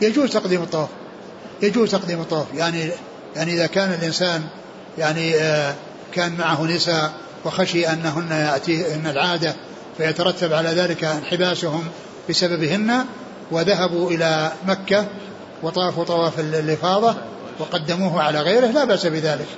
[0.00, 0.88] يجوز تقديم الطواف.
[1.62, 2.46] يجوز تقديم الطواف.
[2.54, 2.90] يعني
[3.36, 4.42] يعني إذا كان الإنسان
[4.98, 5.74] يعني آه،
[6.12, 7.12] كان معه نساء
[7.44, 9.54] وخشي أنهن يأتيهن العادة
[9.96, 11.84] فيترتب على ذلك انحباسهم
[12.28, 13.04] بسببهن
[13.50, 15.06] وذهبوا إلى مكة
[15.62, 17.14] وطافوا طواف الإفاضة
[17.58, 19.48] وقدموه على غيره لا بأس بذلك.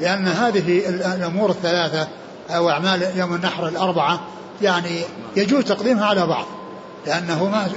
[0.00, 2.08] لأن هذه الأمور الثلاثة
[2.50, 4.20] أو أعمال يوم النحر الأربعة
[4.62, 5.00] يعني
[5.36, 6.46] يجوز تقديمها على بعض
[7.06, 7.68] لأنه ما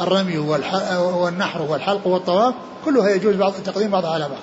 [0.00, 0.38] الرمي
[0.98, 4.42] والنحر والحلق والطواف كلها يجوز بعض تقديم بعضها على بعض.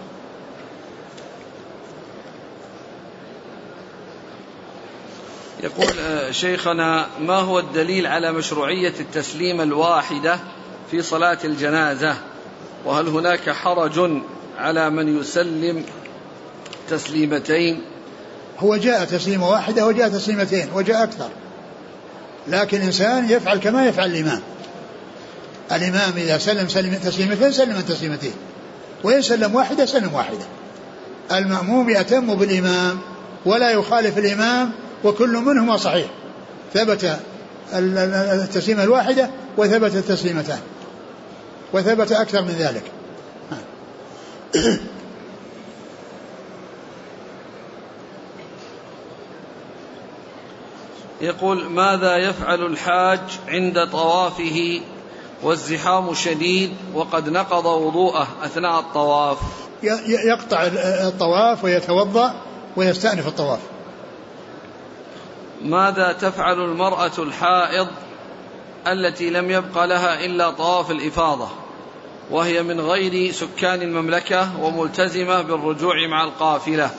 [5.63, 10.39] يقول آه، شيخنا ما هو الدليل على مشروعية التسليمة الواحدة
[10.91, 12.15] في صلاة الجنازة؟
[12.85, 14.21] وهل هناك حرج
[14.57, 15.85] على من يسلم
[16.89, 17.81] تسليمتين؟
[18.59, 21.29] هو جاء تسليمة واحدة وجاء تسليمتين وجاء أكثر.
[22.49, 24.41] لكن الإنسان يفعل كما يفعل الإمام.
[25.71, 28.33] الإمام إذا سلم سلم تسليمتين سلم تسليمتين.
[29.03, 30.45] وإن سلم واحدة سلم واحدة.
[31.31, 32.99] المأموم يأتم بالإمام
[33.45, 34.71] ولا يخالف الإمام
[35.03, 36.07] وكل منهما صحيح.
[36.73, 37.19] ثبت
[37.73, 40.59] التسليمة الواحدة وثبت التسليمتان.
[41.73, 42.83] وثبت أكثر من ذلك.
[51.21, 54.81] يقول ماذا يفعل الحاج عند طوافه
[55.43, 59.37] والزحام شديد وقد نقض وضوءه أثناء الطواف؟
[60.07, 60.63] يقطع
[61.07, 62.41] الطواف ويتوضأ
[62.75, 63.59] ويستأنف الطواف.
[65.63, 67.87] ماذا تفعل المرأة الحائض
[68.87, 71.47] التي لم يبق لها إلا طواف الإفاضة
[72.31, 76.89] وهي من غير سكان المملكة وملتزمة بالرجوع مع القافلة؟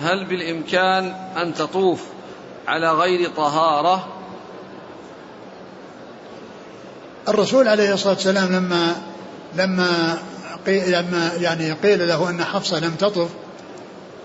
[0.00, 2.02] هل بالإمكان أن تطوف
[2.68, 4.08] على غير طهارة.
[7.28, 8.96] الرسول عليه الصلاة والسلام لما
[9.56, 10.18] لما
[10.66, 13.28] قيل لما يعني قيل له أن حفصة لم تطف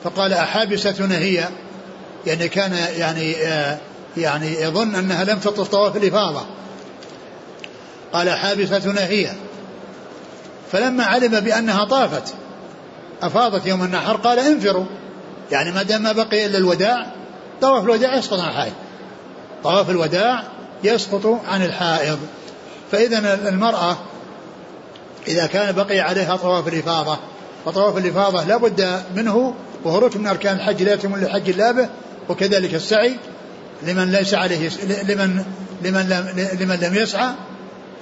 [0.03, 1.47] فقال أحابستنا هي؟
[2.25, 3.31] يعني كان يعني
[4.17, 6.45] يعني يظن أنها لم تطف طواف الإفاضة.
[8.13, 9.31] قال حابستنا هي.
[10.71, 12.33] فلما علم بأنها طافت
[13.21, 14.85] أفاضت يوم النحر قال انفروا.
[15.51, 17.14] يعني ما دام ما بقي إلا الوداع
[17.61, 18.73] طواف الوداع يسقط عن الحائض.
[19.63, 20.43] طواف الوداع
[20.83, 22.19] يسقط عن الحائض.
[22.91, 23.97] فإذا المرأة
[25.27, 27.17] إذا كان بقي عليها طواف الإفاضة
[27.65, 29.53] وطواف الإفاضة لا بد منه
[29.83, 31.89] وهو ركن من أركان الحج لا يتم للحج إلا به
[32.29, 33.15] وكذلك السعي
[33.83, 34.69] لمن ليس عليه
[35.03, 35.43] لمن
[35.81, 37.31] لمن لم لمن لم يسعى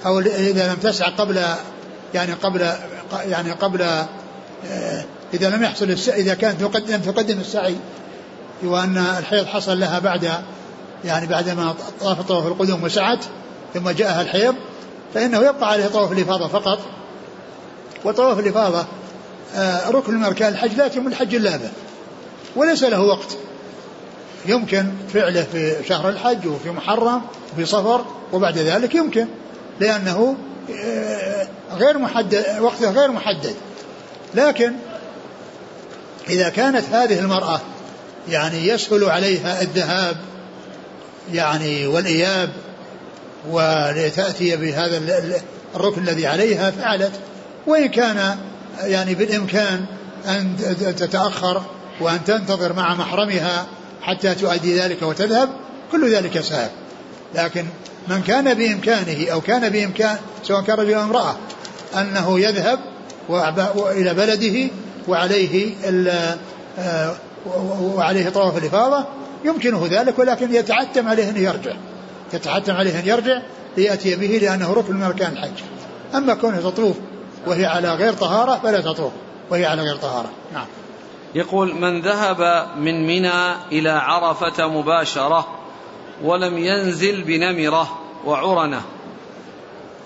[0.06, 1.42] أو إذا لم تسعى قبل
[2.14, 2.72] يعني قبل
[3.28, 7.76] يعني قبل آه، إذا لم يحصل إذا كانت لم تقدم السعي
[8.66, 10.30] وأن الحيض حصل لها بعد
[11.04, 13.24] يعني بعدما طاف طواف القدوم وسعت
[13.74, 14.54] ثم جاءها الحيض
[15.14, 16.78] فإنه يبقى عليه طواف الإفاضة فقط.
[18.04, 18.84] وطواف الإفاضة
[19.56, 21.70] آه، ركن من أركان الحج لا يتم الحج إلا به
[22.56, 23.36] وليس له وقت.
[24.46, 29.26] يمكن فعله في شهر الحج وفي محرم وفي صفر وبعد ذلك يمكن
[29.80, 30.36] لأنه
[30.84, 31.46] آه،
[31.76, 33.54] غير محدد وقته غير محدد.
[34.34, 34.72] لكن
[36.28, 37.60] إذا كانت هذه المرأة
[38.28, 40.16] يعني يسهل عليها الذهاب
[41.32, 42.50] يعني والإياب
[43.50, 45.00] ولتأتي بهذا
[45.74, 47.12] الركن الذي عليها فعلت.
[47.66, 48.38] وإن كان
[48.82, 49.84] يعني بالإمكان
[50.28, 50.56] أن
[50.96, 51.62] تتأخر
[52.00, 53.66] وأن تنتظر مع محرمها
[54.02, 55.48] حتى تؤدي ذلك وتذهب
[55.92, 56.70] كل ذلك سهل.
[57.34, 57.66] لكن
[58.08, 61.36] من كان بإمكانه أو كان بإمكان سواء كان رجل أو امرأة
[61.94, 62.78] أنه يذهب
[63.90, 64.70] إلى بلده
[65.08, 65.74] وعليه
[66.78, 67.16] آه،
[67.96, 69.04] وعليه طواف الإفاضة
[69.44, 71.72] يمكنه ذلك ولكن يتعتم عليه أن يرجع.
[72.32, 73.42] يتعتم عليه أن يرجع
[73.76, 75.62] ليأتي به لأنه ركن من أركان الحج.
[76.14, 76.96] أما كونه تطوف
[77.46, 79.12] وهي على غير طهارة فلا تطوف
[79.50, 80.30] وهي على غير طهارة.
[80.54, 80.66] نعم.
[81.34, 85.46] يقول من ذهب من منى إلى عرفة مباشرة
[86.22, 88.82] ولم ينزل بنمرة وعرنة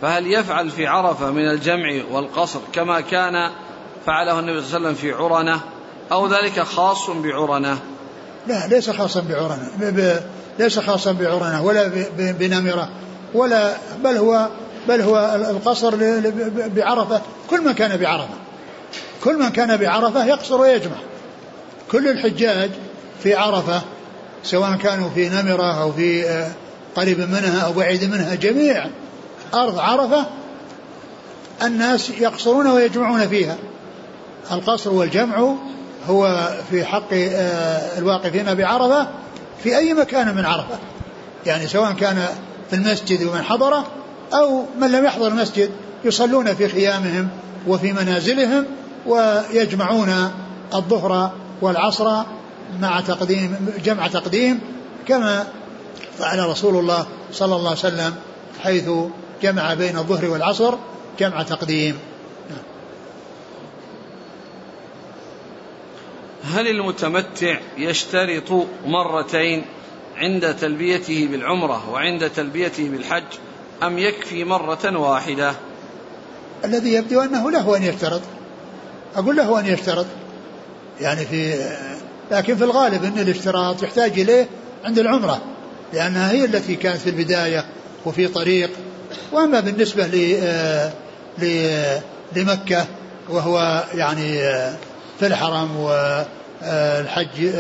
[0.03, 3.51] فهل يفعل في عرفة من الجمع والقصر كما كان
[4.07, 5.61] فعله النبي صلى الله عليه وسلم في عرنة؟
[6.13, 7.79] أو ذلك خاص بعرنة؟
[8.47, 9.71] لا ليس خاصا بعرنة.
[10.59, 12.89] ليس خاصا بعرنة ولا بنمرة
[13.35, 14.49] ولا بل هو
[14.89, 15.95] بل هو القصر
[16.77, 17.21] بعرفة.
[17.51, 18.35] كل من كان بعرفة.
[19.25, 20.97] كل من كان بعرفة يقصر ويجمع.
[21.91, 22.71] كل الحجاج
[23.23, 23.83] في عرفة
[24.45, 26.51] سواء كانوا في نمرة أو في آه،
[26.97, 28.87] قريب منها أو بعيد منها جميع
[29.55, 30.27] أرض عرفة
[31.63, 33.57] الناس يقصرون ويجمعون فيها.
[34.53, 35.55] القصر والجمع
[36.09, 39.09] هو في حق آه، الواقفين بعرفة
[39.63, 40.79] في أي مكان من عرفة.
[41.47, 42.27] يعني سواء كان
[42.71, 43.85] في المسجد ومن حضره
[44.33, 45.71] أو من لم يحضر المسجد
[46.05, 47.29] يصلون في خيامهم
[47.67, 48.65] وفي منازلهم
[49.07, 50.31] ويجمعون
[50.75, 52.23] الظهر والعصر
[52.81, 54.61] مع تقديم جمع تقديم
[55.09, 55.47] كما
[56.19, 58.15] فعل رسول الله صلى الله عليه وسلم
[58.63, 58.91] حيث
[59.43, 60.75] جمع بين الظهر والعصر
[61.21, 61.99] جمع تقديم.
[66.55, 69.65] هل المتمتع يشترط مرتين
[70.17, 73.25] عند تلبيته بالعمرة وعند تلبيته بالحج
[73.83, 75.53] أم يكفي مرة واحدة؟
[76.65, 78.21] الذي يبدو أنه له أن يشترط.
[79.17, 80.07] أقول له أن يشترط.
[81.01, 81.55] يعني في
[82.31, 84.49] لكن في الغالب أن الاشتراط يحتاج إليه
[84.85, 85.43] عند العمرة
[85.93, 87.65] لأنها هي التي كانت في البداية
[88.07, 88.71] وفي طريق.
[89.33, 90.07] وأما بالنسبة
[92.37, 92.87] لمكة
[93.29, 94.39] وهو يعني
[95.19, 95.91] في الحرم
[96.63, 97.51] والحج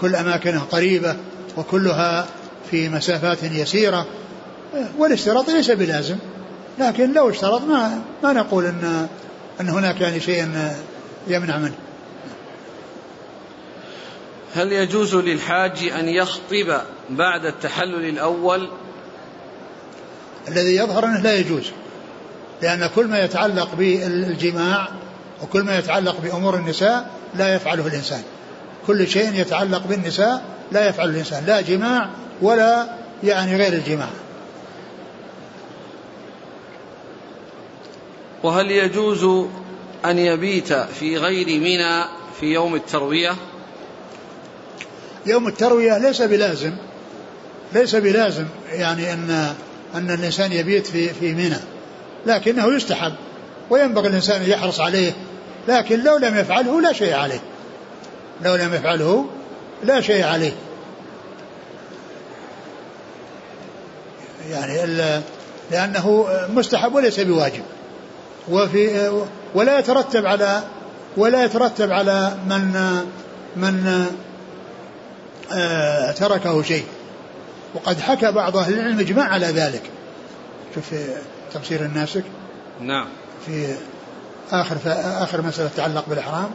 [0.00, 1.16] كل أماكنه قريبة
[1.56, 2.26] وكلها
[2.70, 4.06] في مسافات يسيرة
[4.98, 6.16] والاشتراط ليس بلازم
[6.78, 9.08] لكن لو اشترط ما ما نقول إن
[9.60, 10.48] إن هناك يعني شيء
[11.28, 11.74] يمنع منه.
[14.54, 16.80] هل يجوز للحاج أن يخطب
[17.10, 18.68] بعد التحلل الأول؟
[20.48, 21.70] الذي يظهر إنه لا يجوز.
[22.62, 24.88] لأن كل ما يتعلق بالجماع
[25.42, 28.22] وكل ما يتعلق بأمور النساء لا يفعله الإنسان.
[28.88, 32.10] كل شيء يتعلق بالنساء لا يفعله الإنسان، لا جماع
[32.42, 32.86] ولا
[33.24, 34.08] يعني غير الجماع.
[38.42, 39.48] وهل يجوز
[40.04, 42.04] أن يبيت في غير منى
[42.40, 43.34] في يوم التروية
[45.26, 46.72] يوم التروية ليس بلازم
[47.72, 49.54] ليس بلازم يعني أن
[49.94, 51.60] أن الإنسان يبيت في في منى
[52.26, 53.12] لكنه يستحب
[53.70, 55.12] وينبغي الإنسان أن يحرص عليه
[55.68, 57.40] لكن لو لم يفعله لا شيء عليه
[58.42, 59.26] لو لم يفعله
[59.84, 60.52] لا شيء عليه.
[64.50, 65.22] يعني
[65.70, 67.62] لأنه مستحب وليس بواجب.
[68.48, 69.10] وفي
[69.54, 70.62] ولا يترتب على
[71.16, 73.00] ولا يترتب على من
[73.56, 74.06] من
[75.52, 76.84] آه، تركه شيء.
[77.74, 79.82] وقد حكى بعض أهل العلم إجماع على ذلك.
[80.74, 81.06] شوف في
[81.54, 82.24] تفسير الناسك.
[82.80, 83.06] نعم.
[83.46, 83.74] في
[84.50, 84.76] آخر
[85.22, 86.50] آخر مسألة تتعلق بالإحرام.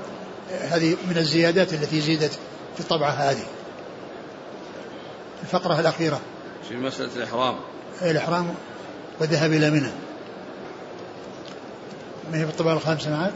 [0.52, 2.40] هذه من الزيادات التي زيدت
[2.74, 3.44] في الطبعة هذه
[5.44, 6.20] الفقرة الأخيرة
[6.70, 7.56] في مسألة الإحرام
[8.02, 8.54] الإحرام
[9.20, 9.92] والذهاب إلى منى
[12.32, 13.34] ما هي بالطبعة الخامسة معك؟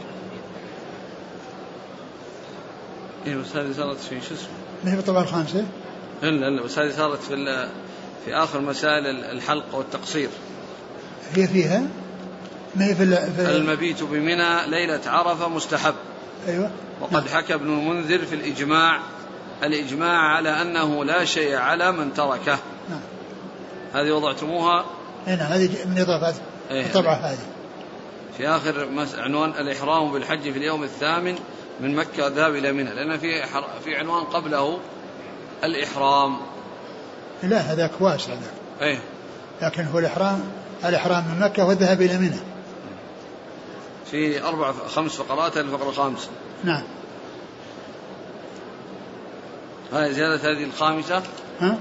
[3.26, 4.48] اي بس هذه صارت في شو اسمه؟
[4.84, 5.64] ما هي بالطبعة الخامسة؟
[6.22, 7.68] الا الا بس هذه صارت في
[8.24, 10.28] في آخر مسائل الحلق والتقصير.
[11.34, 11.82] هي فيها؟
[12.76, 15.94] ما هي في, في المبيت بمنى ليلة عرفة مستحب.
[16.48, 16.70] أيوه.
[17.00, 17.28] وقد نعم.
[17.28, 19.00] حكى ابن المنذر في الإجماع
[19.62, 22.58] الإجماع على أنه لا شيء على من تركه.
[22.90, 23.00] نعم.
[23.94, 24.84] هذه وضعتموها
[25.26, 26.34] هنا هذه من إضافات
[26.70, 26.86] إيه.
[26.86, 27.38] الطبعة هذه
[28.38, 31.38] في آخر عنوان الإحرام بالحج في اليوم الثامن
[31.80, 33.42] من مكة الذهاب إلى منى لأن في
[33.84, 34.78] في عنوان قبله
[35.64, 36.36] الإحرام
[37.42, 38.98] لا هذاك واسع هذاك إيه
[39.62, 40.40] لكن هو الإحرام
[40.84, 42.40] الإحرام من مكة والذهاب إلى منى
[44.10, 46.28] في أربع خمس فقرات الفقرة الخامسة
[46.64, 46.82] نعم.
[49.92, 51.22] هذه زيادة هذه الخامسة؟
[51.60, 51.78] ها؟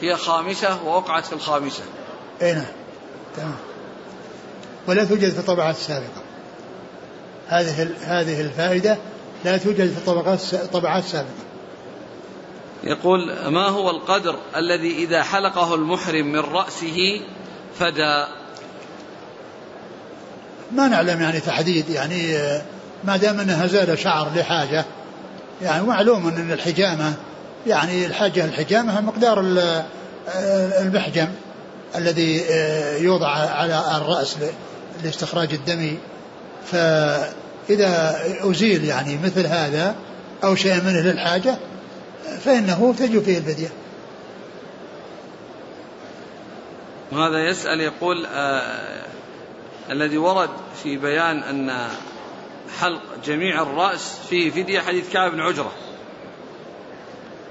[0.00, 1.82] هي خامسة ووقعت في الخامسة.
[2.42, 2.64] اي نعم.
[3.36, 3.56] تمام.
[4.86, 6.22] ولا توجد في الطبعات السابقة.
[7.48, 8.98] هذه هذه الفائدة
[9.44, 11.48] لا توجد في الطبقات الطبعات السابقة
[12.84, 17.20] يقول ما هو القدر الذي إذا حلقه المحرم من رأسه
[17.78, 18.24] فدى
[20.72, 22.38] ما نعلم يعني تحديد يعني
[23.04, 24.84] ما دام إنها زال شعر لحاجة
[25.62, 27.14] يعني معلوم إن الحجامة
[27.66, 29.84] يعني الحاجة الحجامة مقدار ال-
[30.80, 31.28] المحجم
[31.96, 34.50] الذي آه، يوضع على الرأس ل-
[35.04, 35.96] لاستخراج الدم.
[36.66, 39.94] فإذا أزيل يعني مثل هذا
[40.44, 41.58] أو شيء منه للحاجة
[42.44, 43.68] فإنه تجب فيه الفدية
[47.12, 49.02] وهذا يسأل يقول آه
[49.90, 50.50] الذي ورد
[50.82, 51.88] في بيان أن
[52.80, 55.72] حلق جميع الرأس فيه فدية حديث كعب بن عجرة.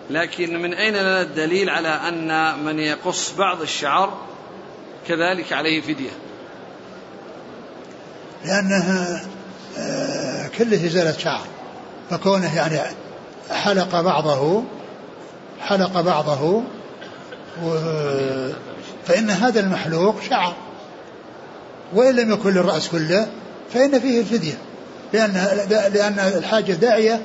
[0.09, 4.17] لكن من أين لنا الدليل على أن من يقص بعض الشعر
[5.07, 6.11] كذلك عليه فدية؟
[8.45, 9.25] لأنها
[9.77, 11.45] آه، كله إزالة شعر.
[12.09, 12.81] فكونه يعني
[13.49, 14.63] حلق بعضه
[15.59, 16.63] حلق بعضه
[19.05, 20.53] فإن هذا المحلوق شعر.
[21.93, 23.27] وإن لم يكن للرأس كله
[23.73, 24.57] فإن فيه الفدية.
[25.13, 25.33] لأن
[25.93, 27.21] لأن الحاجة داعية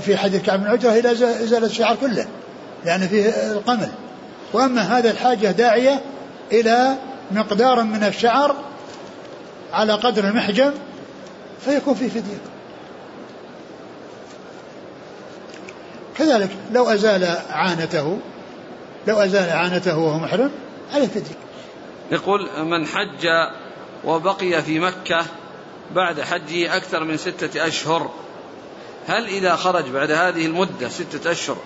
[0.00, 2.26] في حديث كعب بن عجرة إلى إزالة الشعر كله
[2.84, 3.88] لأن فيه القمل.
[4.52, 6.00] وأما هذا الحاجة داعية
[6.52, 6.94] إلى
[7.30, 8.56] مقدار من الشعر
[9.72, 10.70] على قدر المحجم
[11.64, 12.38] فيكون فيه فدية.
[16.18, 18.18] كذلك لو أزال عانته
[19.08, 20.50] لو أزال عانته وهو محرم
[20.94, 21.36] عليه فدية.
[22.12, 23.26] يقول من حج
[24.04, 25.26] وبقي في مكة
[25.94, 28.10] بعد حجه أكثر من ستة أشهر.
[29.06, 31.56] هل إذا خرج بعد هذه المدة ستة أشهر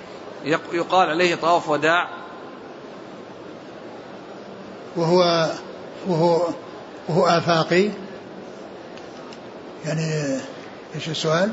[0.45, 2.09] يق- يقال عليه طواف وداع؟
[4.97, 5.51] وهو
[6.09, 6.47] وهو
[7.09, 7.91] وهو آفاقي؟
[9.85, 10.39] يعني
[10.95, 11.53] إيش السؤال؟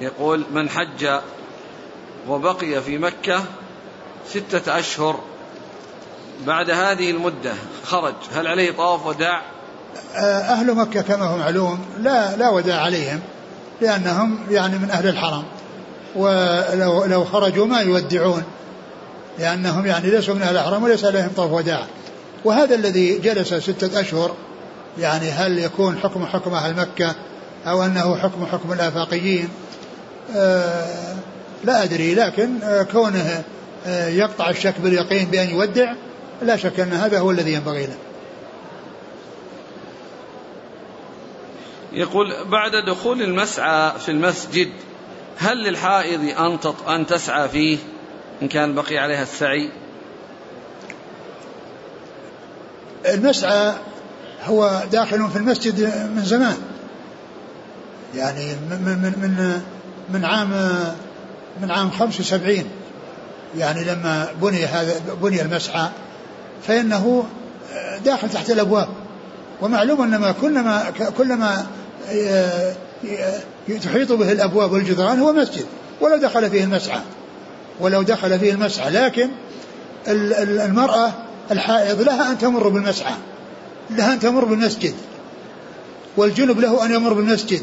[0.00, 1.20] يقول من حج
[2.28, 3.44] وبقي في مكة
[4.28, 5.20] ستة أشهر
[6.46, 7.54] بعد هذه المدة
[7.84, 9.42] خرج هل عليه طواف وداع؟
[10.16, 13.20] أهل مكة كما هو معلوم لا لا وداع عليهم
[13.80, 15.42] لأنهم يعني من أهل الحرم.
[16.16, 18.42] ولو لو خرجوا ما يودعون
[19.38, 21.82] لأنهم يعني ليسوا من أهل الحرم وليس عليهم طواف وداع.
[22.44, 24.34] وهذا الذي جلس ستة أشهر
[24.98, 27.14] يعني هل يكون حكم حكم أهل مكة
[27.66, 29.48] أو أنه حكم حكم الآفاقيين؟
[30.36, 31.14] آه
[31.64, 33.42] لا أدري لكن آه كونه
[33.86, 35.92] آه يقطع الشك باليقين بأن يودع
[36.42, 37.96] لا شك أن هذا هو الذي ينبغي له.
[41.96, 44.68] يقول بعد دخول المسعى في المسجد
[45.38, 47.78] هل للحائض أن أن تسعى فيه؟
[48.42, 49.70] إن كان بقي عليها السعي.
[53.08, 53.74] المسعى
[54.44, 55.80] هو داخل في المسجد
[56.16, 56.56] من زمان.
[58.14, 59.62] يعني من من من
[60.14, 60.50] من عام
[61.62, 62.64] من عام 75
[63.58, 65.88] يعني لما بني هذا بني المسعى
[66.66, 67.24] فإنه
[68.04, 68.88] داخل تحت الأبواب.
[69.62, 71.66] ومعلوم أن ما كلما كلما
[73.82, 75.66] تحيط به الأبواب والجدران هو مسجد
[76.00, 77.00] ولو دخل فيه المسعى
[77.80, 79.28] ولو دخل فيه المسعى لكن
[80.08, 81.12] ال- ال- المرأة
[81.50, 83.12] الحائض لها أن تمر بالمسعى
[83.90, 84.94] لها أن تمر بالمسجد
[86.16, 87.62] والجنب له أن يمر بالمسجد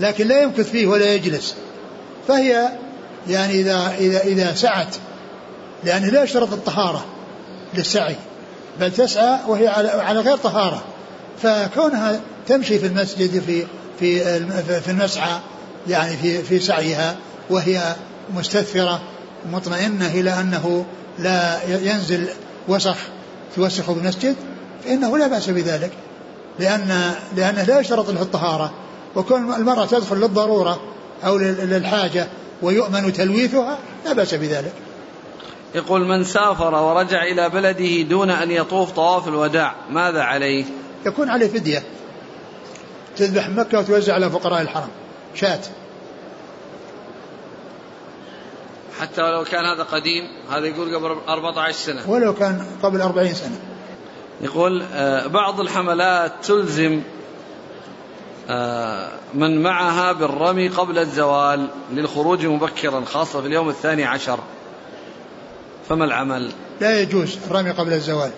[0.00, 1.54] لكن لا يمكث فيه ولا يجلس.
[2.28, 2.68] فهي
[3.28, 4.96] يعني إذا إذا إذا سعت
[5.84, 7.04] لأنه لا يشترط الطهارة
[7.74, 8.16] للسعي
[8.80, 10.82] بل تسعى وهي على على غير طهارة.
[11.42, 13.66] فكونها تمشي في المسجد في
[14.00, 14.20] في
[14.80, 15.38] في المسعى
[15.88, 17.16] يعني في في سعيها
[17.50, 17.96] وهي
[18.34, 19.02] مستثفرة
[19.52, 20.86] مطمئنة إلى أنه
[21.18, 22.26] لا ينزل
[22.68, 22.96] وسخ
[23.56, 24.36] توسخ بالمسجد
[24.84, 25.90] فإنه لا بأس بذلك
[26.58, 28.72] لأن لأنه لا يشترط له الطهارة.
[29.16, 30.80] وكون المرأة تدخل للضرورة
[31.24, 32.26] أو لل- للحاجة
[32.62, 34.72] ويؤمن تلويثها لا بأس بذلك.
[35.74, 40.64] يقول من سافر ورجع إلى بلده دون أن يطوف طواف الوداع ماذا عليه؟
[41.06, 41.82] يكون عليه فدية.
[43.16, 44.88] تذبح مكة وتوزع على فقراء الحرم.
[45.34, 45.60] شاة
[49.00, 52.10] حتى ولو كان هذا قديم هذا يقول قبل 14 سنة.
[52.10, 53.60] ولو كان قبل أربعين سنة.
[54.40, 57.02] يقول آه، بعض الحملات تلزم
[58.48, 64.38] آه، من معها بالرمي قبل الزوال للخروج مبكرا خاصة في اليوم الثاني عشر.
[65.88, 68.30] فما العمل؟ لا يجوز الرمي قبل الزوال.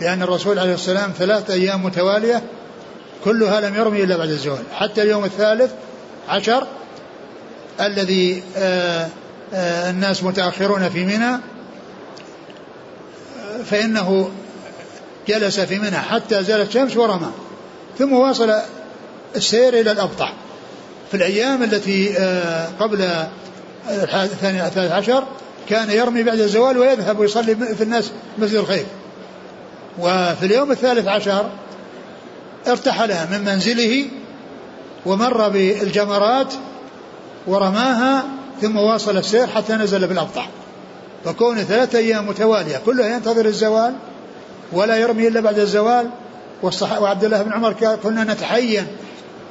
[0.00, 2.42] لأن الرسول عليه السلام ثلاث أيام متوالية
[3.24, 4.62] كلها لم يرمي إلا بعد الزوال.
[4.72, 5.70] حتى اليوم الثالث
[6.28, 6.66] عشر
[7.80, 9.08] الذي آآ
[9.54, 11.40] آآ الناس متأخرون في منى
[13.64, 14.30] فإنه
[15.28, 17.30] جلس في منى حتى زالت الشمس ورمى.
[17.98, 18.54] ثم واصل
[19.36, 20.32] السير إلى الأبطع
[21.10, 23.08] في الأيام التي آه، قبل
[23.88, 25.24] الثاني الثالث عشر
[25.68, 28.86] كان يرمي بعد الزوال ويذهب ويصلي في الناس مسجد الخير.
[29.98, 31.50] وفي اليوم الثالث عشر
[32.68, 34.06] ارتحل من منزله
[35.06, 36.54] ومر بالجمرات
[37.46, 38.24] ورماها
[38.60, 40.46] ثم واصل السير حتى نزل بالأبطع
[41.24, 43.94] فكون ثلاثة أيام متوالية كلها ينتظر الزوال
[44.72, 46.10] ولا يرمي إلا بعد الزوال.
[47.00, 48.86] وعبد الله بن عمر كنا نتحين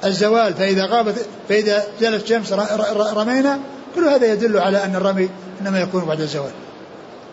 [0.06, 2.54] الزوال فإذا غابت فإذا زالت الشمس
[3.14, 3.60] رمينا
[3.96, 5.30] كل هذا يدل على أن الرمي
[5.62, 6.52] إنما يكون بعد الزوال.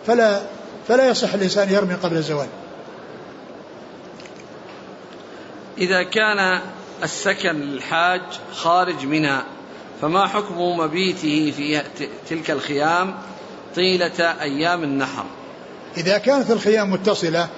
[0.07, 0.41] فلا
[0.89, 2.47] فلا يصح الإنسان يرمي قبل الزوال.
[5.79, 6.61] إذا كان
[7.03, 8.21] السكن للحاج
[8.53, 9.39] خارج منى
[10.03, 11.83] فما حكم مبيته في
[12.31, 13.15] تلك الخيام
[13.77, 15.25] طيلة أيام النحر؟
[15.97, 17.49] إذا كانت الخيام متصلة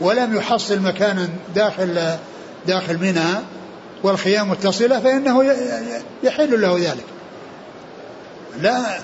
[0.00, 2.16] ولم يحصل مكانا داخل
[2.66, 3.44] داخل منى
[4.02, 5.54] والخيام متصلة فإنه
[6.22, 7.04] يحل له ذلك.
[8.60, 9.00] لا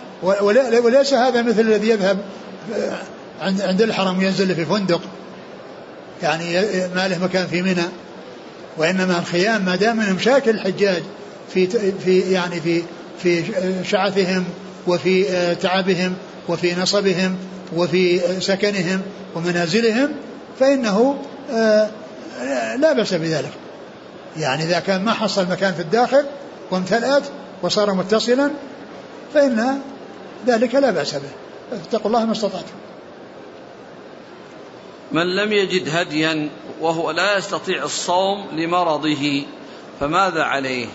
[0.82, 2.18] وليس هذا مثل الذي يذهب
[3.40, 5.00] عند عند الحرم وينزل في فندق.
[6.22, 6.52] يعني
[6.94, 7.84] ما له مكان في منى.
[8.76, 11.02] وإنما الخيام ما دام من مشاكل الحجاج
[11.54, 11.66] في
[12.04, 12.82] في يعني في
[13.22, 13.44] في
[13.84, 14.44] شعثهم
[14.86, 16.14] وفي تعبهم
[16.48, 17.36] وفي نصبهم
[17.76, 19.00] وفي سكنهم
[19.34, 20.08] ومنازلهم
[20.60, 21.18] فإنه
[21.52, 21.90] آه،
[22.76, 23.52] لا بأس بذلك.
[24.36, 26.24] يعني إذا كان ما حصل مكان في الداخل
[26.70, 27.22] وامتلأت
[27.62, 28.50] وصار متصلا
[29.34, 29.80] فإن
[30.46, 31.30] ذلك لا بأس به.
[31.72, 32.74] اتقوا الله ما استطعتم.
[35.12, 36.48] من لم يجد هديا
[36.80, 39.44] وهو لا يستطيع الصوم لمرضه
[40.00, 40.86] فماذا عليه؟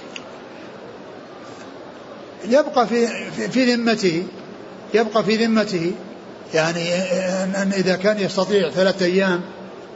[2.48, 3.08] يبقى في
[3.50, 4.28] في ذمته
[4.94, 5.92] يبقى في ذمته
[6.54, 6.94] يعني
[7.62, 9.42] أن إذا كان يستطيع ثلاثة أيام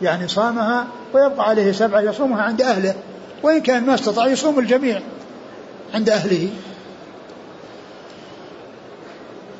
[0.01, 2.95] يعني صامها ويبقى عليه سبعة يصومها عند أهله
[3.43, 5.01] وإن كان ما استطاع يصوم الجميع
[5.93, 6.49] عند أهله.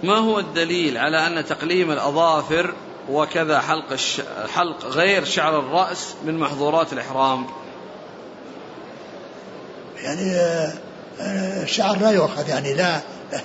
[0.03, 2.73] ما هو الدليل على أن تقليم الأظافر
[3.09, 4.21] وكذا حلق الش...
[4.55, 7.45] حلق غير شعر الرأس من محظورات الإحرام.
[10.03, 10.73] يعني آه،
[11.19, 12.99] آه، الشعر لا يؤخذ يعني لا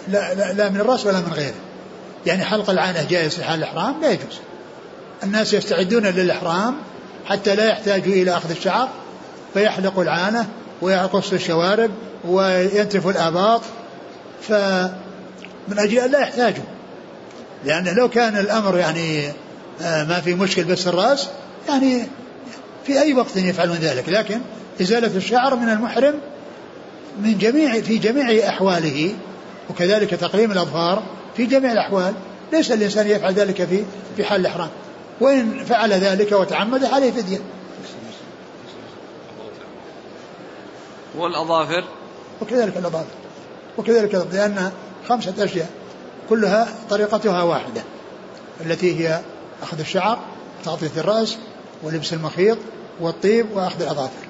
[0.09, 1.55] لا, لا, لا من الرأس ولا من غيره.
[2.27, 4.41] يعني حلق العانة جائز في حال الإحرام؟ لا يجوز.
[5.23, 6.77] الناس يستعدون للإحرام
[7.27, 8.89] حتى لا يحتاجوا إلى أخذ الشعر
[9.55, 10.49] فيحلق العانة
[10.83, 11.91] ويقص الشوارب
[12.25, 13.61] وينتف الآباط
[14.43, 16.65] فمن أجل أن لا يحتاجوا.
[17.65, 19.33] لأن لو كان الأمر يعني آه،
[19.81, 21.29] ما في مشكل بس الرأس.
[21.68, 22.07] يعني
[22.87, 24.09] في أي وقت يفعلون ذلك.
[24.09, 24.41] لكن
[24.81, 26.14] إزالة الشعر من المحرم
[27.22, 29.14] من جميع في جميع أحواله
[29.70, 31.03] وكذلك تقليم الأظفار
[31.37, 32.14] في جميع الأحوال.
[32.53, 33.85] ليس الإنسان يفعل ذلك في
[34.16, 34.70] في حال الإحرام.
[35.20, 37.39] وإن فعل ذلك وتعمد عليه فدية.
[41.16, 41.85] والأظافر؟
[42.43, 43.25] وكذلك الأظافر.
[43.79, 44.70] وكذلك لأن
[45.09, 45.70] خمسة أشياء
[46.29, 47.83] كلها طريقتها واحدة
[48.66, 49.20] التي هي
[49.65, 50.19] أخذ الشعر
[50.65, 51.37] تغطية الرأس
[51.83, 52.59] ولبس المخيط
[53.01, 54.25] والطيب وأخذ الأظافر.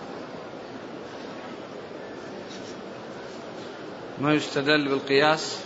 [4.20, 5.56] ما يستدل بالقياس؟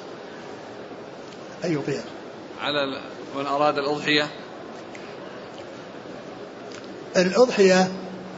[1.65, 2.05] أي قياس؟
[2.61, 3.01] على
[3.37, 4.27] من أراد الأضحية؟
[7.17, 7.89] الأضحية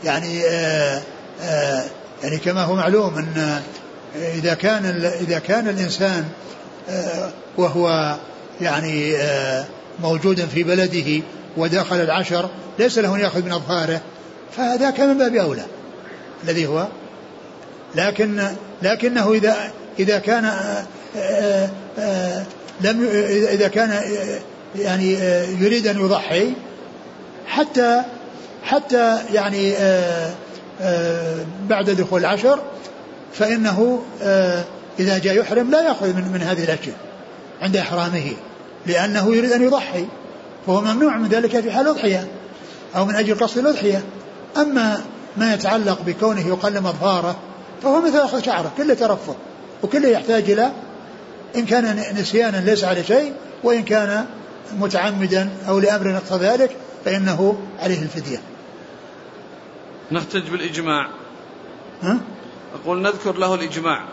[0.05, 1.03] يعني آآ آه،
[1.41, 1.85] آآ آه،
[2.22, 3.62] يعني كما هو معلوم أن
[4.14, 4.85] إذا كان
[5.20, 6.28] إذا كان الإنسان
[6.89, 8.16] آه، وهو
[8.61, 9.16] يعني
[10.03, 11.22] موجودا في بلده
[11.57, 14.01] ودخل العشر ليس له أن يأخذ من أظفاره.
[14.57, 15.64] فذاك من باب أولى.
[16.44, 16.86] الذي هو
[17.94, 18.42] لكن
[18.82, 19.57] لكنه إذا
[19.98, 20.44] إذا كان
[22.80, 23.09] لم
[23.51, 24.03] إذا كان
[24.76, 25.12] يعني
[25.61, 26.53] يريد أن يضحي
[27.46, 28.03] حتى
[28.62, 30.30] حتى يعني آه،
[30.80, 31.36] آه،
[31.68, 32.59] بعد دخول العشر
[33.32, 34.64] فإنه آه،
[34.98, 36.96] إذا جاء يحرم لا يأخذ من, من هذه الأشياء
[37.62, 38.32] عند إحرامه.
[38.87, 40.07] لأنه يريد أن يضحي
[40.66, 42.28] فهو ممنوع من ذلك في حال الأضحية
[42.97, 44.03] أو من أجل قصد الأضحية
[44.57, 45.01] أما
[45.37, 47.37] ما يتعلق بكونه يقلم أظفاره
[47.83, 49.35] فهو مثل أخذ شعره كله ترفه
[49.83, 50.72] وكله يحتاج إلى
[51.57, 53.33] إن كان نسيانا ليس عليه شيء
[53.64, 54.26] وإن كان
[54.78, 58.39] متعمدا أو لأمر نقص ذلك فإنه عليه الفدية
[60.12, 61.09] نحتج بالإجماع
[62.03, 62.20] ها؟
[62.74, 64.05] أقول نذكر له الإجماع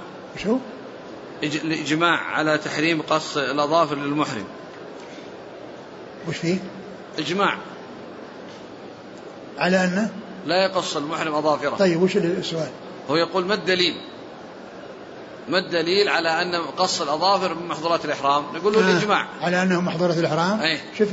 [0.43, 0.57] شو؟
[1.43, 4.45] إج- الإجماع على تحريم قص الأظافر للمحرم.
[6.27, 6.57] وش فيه؟
[7.19, 7.57] إجماع.
[9.57, 10.11] على أنه؟
[10.45, 11.75] لا يقص المحرم أظافره.
[11.75, 12.69] طيب وش السؤال؟
[13.09, 13.93] هو يقول ما الدليل؟
[15.49, 19.27] ما الدليل على أن قص الأظافر من محظورات الإحرام؟ نقول له آه، الإجماع.
[19.41, 20.79] على أنه محظورة الإحرام؟ أي.
[20.97, 21.09] شوف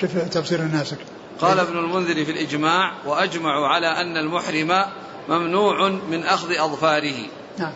[0.00, 0.98] شوف تفسير الناسك
[1.40, 4.84] قال ابن المنذر في الإجماع وأجمعوا على أن المحرم
[5.28, 7.16] ممنوع من أخذ أظفاره.
[7.58, 7.72] نعم.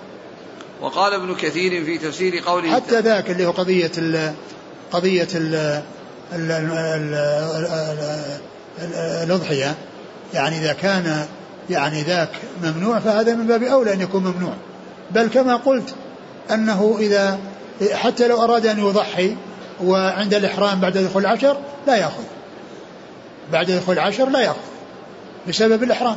[0.81, 4.33] وقال ابن كثير في تفسير قوله حتى ذاك اللي هو قضية ال
[4.93, 5.55] قضية ال
[6.33, 8.39] ال- ال- ال- ال-
[8.83, 9.75] ال- الأضحية.
[10.35, 11.27] يعني إذا كان
[11.70, 12.31] يعني ذاك
[12.62, 14.55] ممنوع فهذا من باب أولى أن يكون ممنوع.
[15.11, 15.95] بل كما قلت
[16.51, 17.39] أنه إذا
[17.93, 19.37] حتى لو أراد أن يضحي
[19.85, 21.57] وعند الإحرام بعد دخول العشر
[21.87, 22.22] لا يأخذ.
[23.53, 24.59] بعد دخول العشر لا يأخذ
[25.49, 26.16] بسبب الإحرام.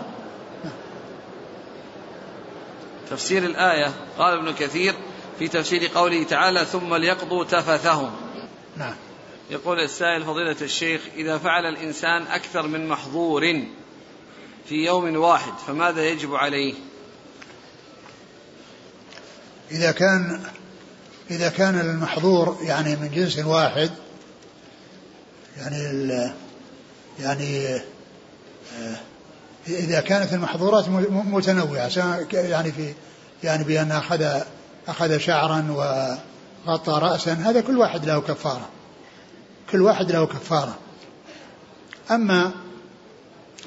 [3.10, 4.96] تفسير الآية قال ابن كثير
[5.40, 8.12] في تفسير قوله تعالى ثم ليقضوا تفثهم.
[8.78, 8.96] نعم.
[9.50, 13.64] يقول السائل فضيلة الشيخ إذا فعل الإنسان أكثر من محظور
[14.70, 16.74] في يوم واحد فماذا يجب عليه؟
[19.72, 20.44] إذا كان
[21.32, 23.92] إذا كان المحظور يعني من جنس واحد
[25.58, 26.12] يعني
[27.20, 27.68] يعني
[28.80, 28.98] آه،
[29.70, 31.92] إذا كانت المحظورات متنوعة
[32.34, 32.94] يعني في
[33.44, 34.42] يعني بأن أخذ
[34.88, 38.70] أخذ شعرا وغطى رأسا هذا كل واحد له كفارة.
[39.72, 40.76] كل واحد له كفارة.
[42.12, 42.52] أما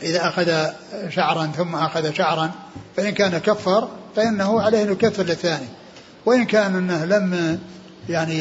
[0.02, 0.70] إذا أخذ
[1.08, 2.50] شعرا ثم أخذ شعرا
[2.96, 5.68] فإن كان كفر فإنه عليه أن يكفر للثاني.
[6.26, 7.58] وإن كان أنه لم
[8.08, 8.38] يعني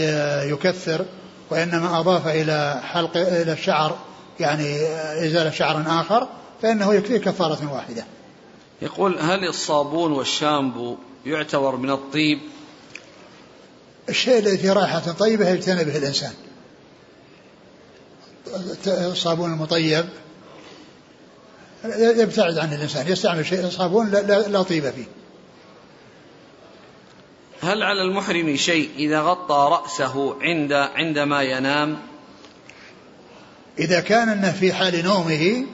[0.49, 1.05] يكثر
[1.49, 3.97] وإنما أضاف إلى حلق إلى الشعر
[4.39, 4.76] يعني
[5.26, 6.28] إزالة شعر آخر
[6.62, 8.05] فإنه يكفيه كفارة واحدة.
[8.82, 12.39] يقول هل الصابون والشامبو يعتبر من الطيب؟
[14.10, 16.34] الشيء الذي فيه رائحة طيبة يجتنبه الإنسان.
[18.88, 20.05] الصابون المطيب
[21.95, 25.05] يبتعد عن الإنسان يستعمل شيء صابون لا, لا, لا طيب فيه.
[27.62, 31.97] هل على المحرم شيء إذا غطى رأسه عند عندما ينام؟
[33.80, 35.66] إذا كان أنه في حال نومه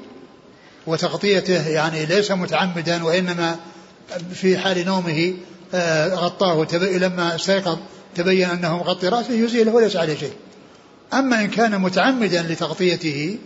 [0.88, 3.60] وتغطيته يعني ليس متعمدا وإنما
[4.34, 5.34] في حال نومه
[5.74, 7.78] آه، غطاه لما استيقظ
[8.16, 10.34] تبين أنه مغطي رأسه يزيله وليس عليه شيء.
[11.14, 13.40] أما إن كان متعمدا لتغطيته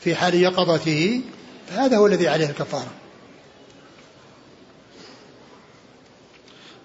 [0.00, 1.20] في حال يقظته
[1.70, 2.90] فهذا هو الذي عليه الكفارة.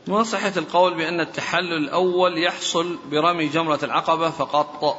[0.08, 4.98] ما صحة القول بأن التحلل الأول يحصل برمي جمرة العقبة فقط.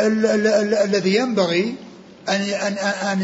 [0.00, 1.74] ال- ال- ال- الذي ينبغي
[2.30, 3.20] أن أن أن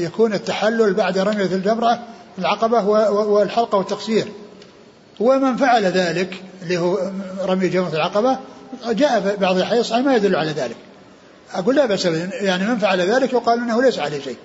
[0.00, 1.98] يكون التحلل بعد رمية الجمرة
[2.38, 2.88] العقبة
[3.22, 4.28] والحلقة والتقصير.
[5.20, 7.10] ومن فعل ذلك اللي هو
[7.42, 8.38] رمي جمرة العقبة
[8.88, 10.76] جاء بعض صحيح ما يدل على ذلك.
[11.54, 12.04] أقول لا بأس.
[12.32, 14.36] يعني من فعل ذلك يقال أنه ليس عليه شيء.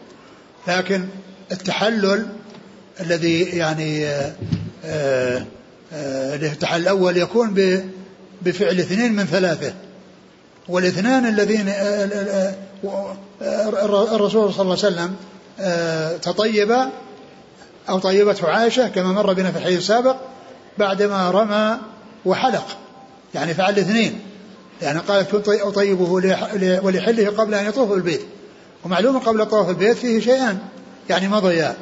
[0.68, 1.06] لكن
[1.52, 2.28] التحلل
[3.00, 4.34] الذي يعني آه،
[4.86, 5.46] آه،
[5.94, 7.54] آه، التحلل الأول يكون
[8.42, 9.74] بفعل اثنين من ثلاثة.
[10.70, 12.54] والاثنان الذين آه،
[12.86, 15.16] آه، آه، الرسول صلى الله عليه وسلم
[16.22, 16.76] تطيب
[17.90, 20.16] أو طيبته عائشة كما مر بنا في الحديث السابق
[20.78, 21.78] بعدما رمى
[22.26, 22.66] وحلق
[23.36, 24.20] يعني فعل الاثنين
[24.82, 28.22] يعني قالت كنت أطيبه لح- ولحله قبل أن يطوف البيت
[28.86, 30.58] ومعلوم قبل طواف البيت فيه شيئان
[31.10, 31.76] يعني مضيا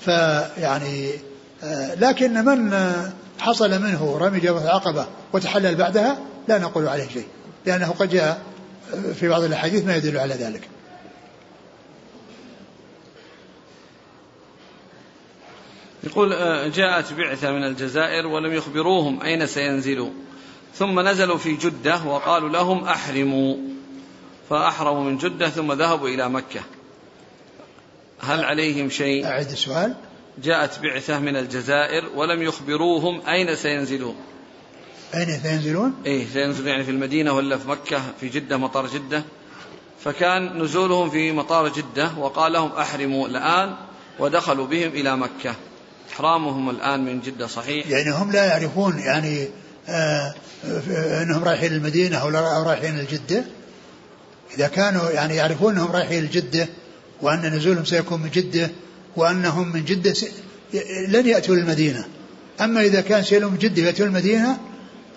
[0.00, 1.10] فيعني
[1.96, 2.74] لكن من
[3.38, 6.18] حصل منه رمي جبهة العقبة وتحلل بعدها
[6.48, 7.26] لا نقول عليه شيء.
[7.66, 8.42] لأنه قد جاء
[9.14, 10.68] في بعض الأحاديث ما يدل على ذلك.
[16.04, 20.10] يقول آه، جاءت بعثة من الجزائر ولم يخبروهم أين سينزلوا.
[20.74, 23.56] ثم نزلوا في جدة وقالوا لهم أحرموا.
[24.50, 26.60] فأحرموا من جدة ثم ذهبوا إلى مكة.
[28.20, 29.94] هل عليهم شيء؟ أعد السؤال.
[30.42, 34.16] جاءت بعثة من الجزائر ولم يخبروهم أين سينزلون
[35.14, 39.24] أين سينزلون؟ إيه سينزلون يعني في المدينة ولا في مكة في جدة مطار جدة.
[40.04, 43.74] فكان نزولهم في مطار جدة وقال لهم أحرموا الآن
[44.18, 45.54] ودخلوا بهم إلى مكة.
[46.12, 47.86] إحرامهم الآن من جدة صحيح.
[47.88, 49.48] يعني هم لا يعرفون يعني
[49.88, 50.34] آه
[51.22, 52.28] أنهم رايحين المدينة أو
[52.62, 53.44] رايحين الجدة؟
[54.56, 56.68] إذا كانوا يعني يعرفون أنهم رايحين الجدة
[57.22, 58.70] وأن نزولهم سيكون من جدة
[59.16, 60.14] وأنهم من جدة.
[61.08, 62.04] لن يأتوا للمدينة.
[62.60, 64.58] أما إذا كان سيلهم من جدة يأتوا المدينة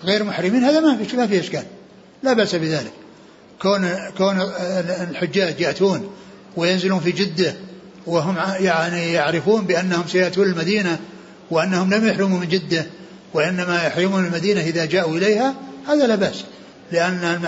[0.04, 1.64] غير محرمين هذا ما في ما في إشكال.
[2.22, 2.92] لا بأس بذلك.
[3.62, 3.88] كون
[4.18, 4.40] كون
[5.10, 6.10] الحجاج يأتون
[6.56, 7.54] وينزلون في جدة
[8.06, 10.98] وهم يعني يعرفون بأنهم سيأتون المدينة
[11.50, 12.86] وأنهم لم يحرموا من جدة
[13.34, 15.54] وإنما يحرمون المدينة إذا جاءوا إليها
[15.88, 16.44] هذا لا بأس.
[16.92, 17.40] لأن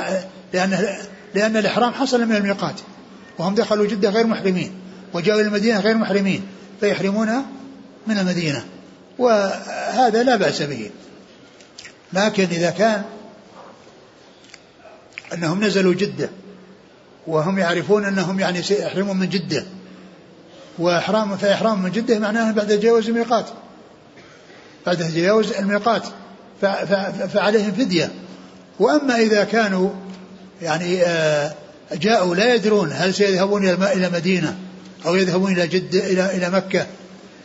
[0.53, 0.97] لأن
[1.35, 2.75] لأن الإحرام حصل من الميقات.
[3.39, 4.73] وهم دخلوا جدة غير محرمين
[5.15, 6.43] وجاءوا إلى المدينة غير محرمين
[6.81, 7.29] فيحرمون
[8.07, 8.65] من المدينة.
[9.19, 10.91] وهذا لا بأس به.
[12.13, 13.03] لكن إذا كان
[15.35, 16.31] أنهم نزلوا جدة
[17.27, 19.65] وهم يعرفون أنهم يعني سيحرمون من جدة
[20.79, 23.47] وإحرام فإحرام من جدة معناه بعد تجاوز الميقات.
[24.87, 26.03] بعد تجاوز الميقات.
[27.33, 28.11] فعليهم فدية.
[28.79, 29.91] وأما إذا كانوا
[30.63, 31.53] يعني آه،
[31.93, 34.59] جاءوا لا يدرون هل سيذهبون إلى مدينة
[35.07, 36.87] أو يذهبون إلى جدة إلى إلى مكة.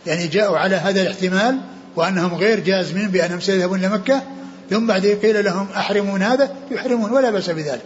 [0.08, 1.58] يعني جاءوا على هذا الاحتمال
[1.96, 4.24] وأنهم غير جازمين بأنهم سيذهبون إلى مكة.
[4.70, 7.86] ثم بعد قيل لهم أحرموا من هذا؟ يحرمون ولا بأس بذلك.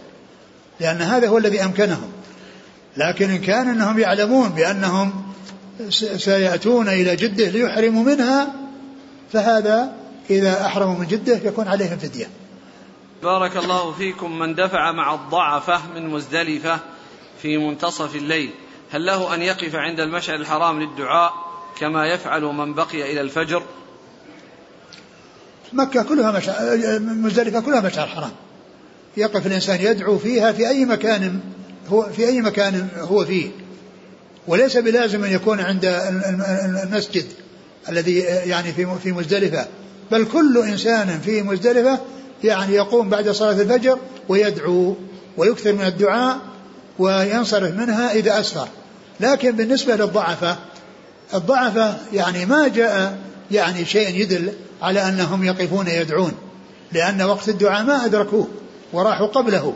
[0.80, 2.12] لأن هذا هو الذي أمكنهم.
[2.96, 5.12] لكن إن كان أنهم يعلمون بأنهم
[6.16, 8.54] سيأتون إلى جدة ليحرموا منها
[9.32, 9.92] فهذا
[10.30, 12.28] إذا أحرموا من جدة يكون عليهم فدية.
[13.22, 16.78] بارك الله فيكم من دفع مع الضعفة من مزدلفة
[17.42, 18.50] في منتصف الليل.
[18.90, 21.32] هل له أن يقف عند المشعر الحرام للدعاء
[21.78, 23.62] كما يفعل من بقي إلى الفجر؟
[25.72, 28.30] مكة كلها مشعر مزدلفة كلها مشعر حرام.
[29.16, 31.40] يقف الإنسان يدعو فيها في أي مكان
[31.88, 33.50] هو في أي مكان هو فيه.
[34.46, 35.84] وليس بلازم أن يكون عند
[36.84, 37.24] المسجد
[37.88, 39.66] الذي يعني في في مزدلفة.
[40.12, 41.98] بل كل إنسان في مزدلفة
[42.44, 43.98] يعني يقوم بعد صلاة الفجر
[44.28, 44.96] ويدعو
[45.36, 46.38] ويكثر من الدعاء
[46.98, 48.68] وينصرف منها إذا أسفر.
[49.20, 50.56] لكن بالنسبة للضعفة
[51.34, 53.18] الضعفة يعني ما جاء
[53.50, 54.52] يعني شيء يدل
[54.82, 56.32] على أنهم يقفون يدعون
[56.92, 58.48] لأن وقت الدعاء ما أدركوه
[58.92, 59.74] وراحوا قبله.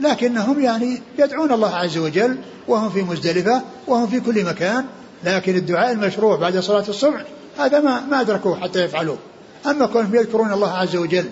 [0.00, 2.36] لكنهم يعني يدعون الله عز وجل
[2.68, 4.84] وهم في مزدلفة وهم في كل مكان
[5.24, 7.24] لكن الدعاء المشروع بعد صلاة الصبح
[7.58, 9.18] هذا ما ما أدركوه حتى يفعلوه.
[9.66, 11.24] أما كونهم يذكرون الله عز وجل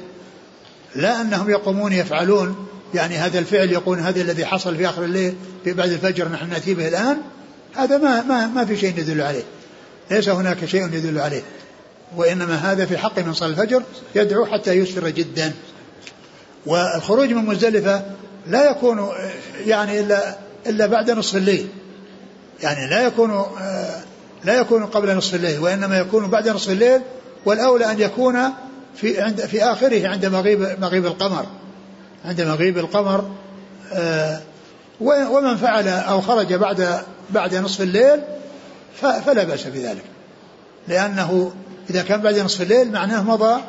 [0.96, 5.34] لا أنهم يقومون يفعلون يعني هذا الفعل يقول هذا الذي حصل في آخر الليل
[5.64, 7.16] في بعد الفجر نحن نأتي به الآن
[7.74, 9.42] هذا ما ما ما في شيء يدل عليه.
[10.10, 11.42] ليس هناك شيء يدل عليه.
[12.16, 13.82] وإنما هذا في حق من صلاة الفجر
[14.14, 15.52] يدعو حتى يسفر جدا.
[16.66, 18.02] والخروج من مزدلفة
[18.46, 19.08] لا يكون
[19.66, 20.36] يعني إلا
[20.66, 21.68] إلا بعد نصف الليل.
[22.62, 23.46] يعني لا يكون
[24.44, 27.00] لا يكون قبل نصف الليل وإنما يكون بعد نصف الليل
[27.46, 28.38] والأولى أن يكون
[28.96, 31.46] في عند في آخره عند مغيب مغيب القمر.
[32.24, 33.30] عند مغيب القمر
[35.00, 38.20] ومن فعل أو خرج بعد بعد نصف الليل
[39.00, 40.04] فلا بأس بذلك.
[40.88, 41.52] لأنه
[41.90, 43.60] إذا كان بعد نصف الليل معناه مضى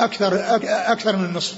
[0.00, 1.54] أكثر أكثر من النصف.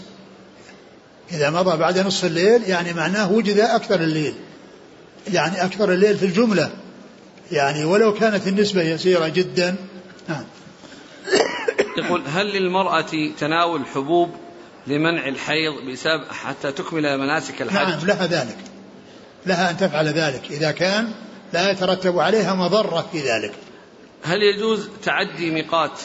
[1.32, 4.34] إذا مضى بعد نصف الليل يعني معناه وجد أكثر الليل.
[5.32, 6.70] يعني أكثر الليل في الجملة.
[7.52, 9.76] يعني ولو كانت النسبة يسيرة جدا.
[10.28, 10.44] نعم
[11.96, 13.06] يقول هل للمرأة
[13.40, 14.30] تناول حبوب
[14.86, 18.56] لمنع الحيض بسبب حتى تكمل مناسك الحج؟ نعم لها ذلك.
[19.46, 20.42] لها أن تفعل ذلك.
[20.50, 21.12] إذا كان
[21.52, 23.52] لا يترتب عليها مضرة في ذلك.
[24.22, 26.00] هل يجوز تعدي ميقات؟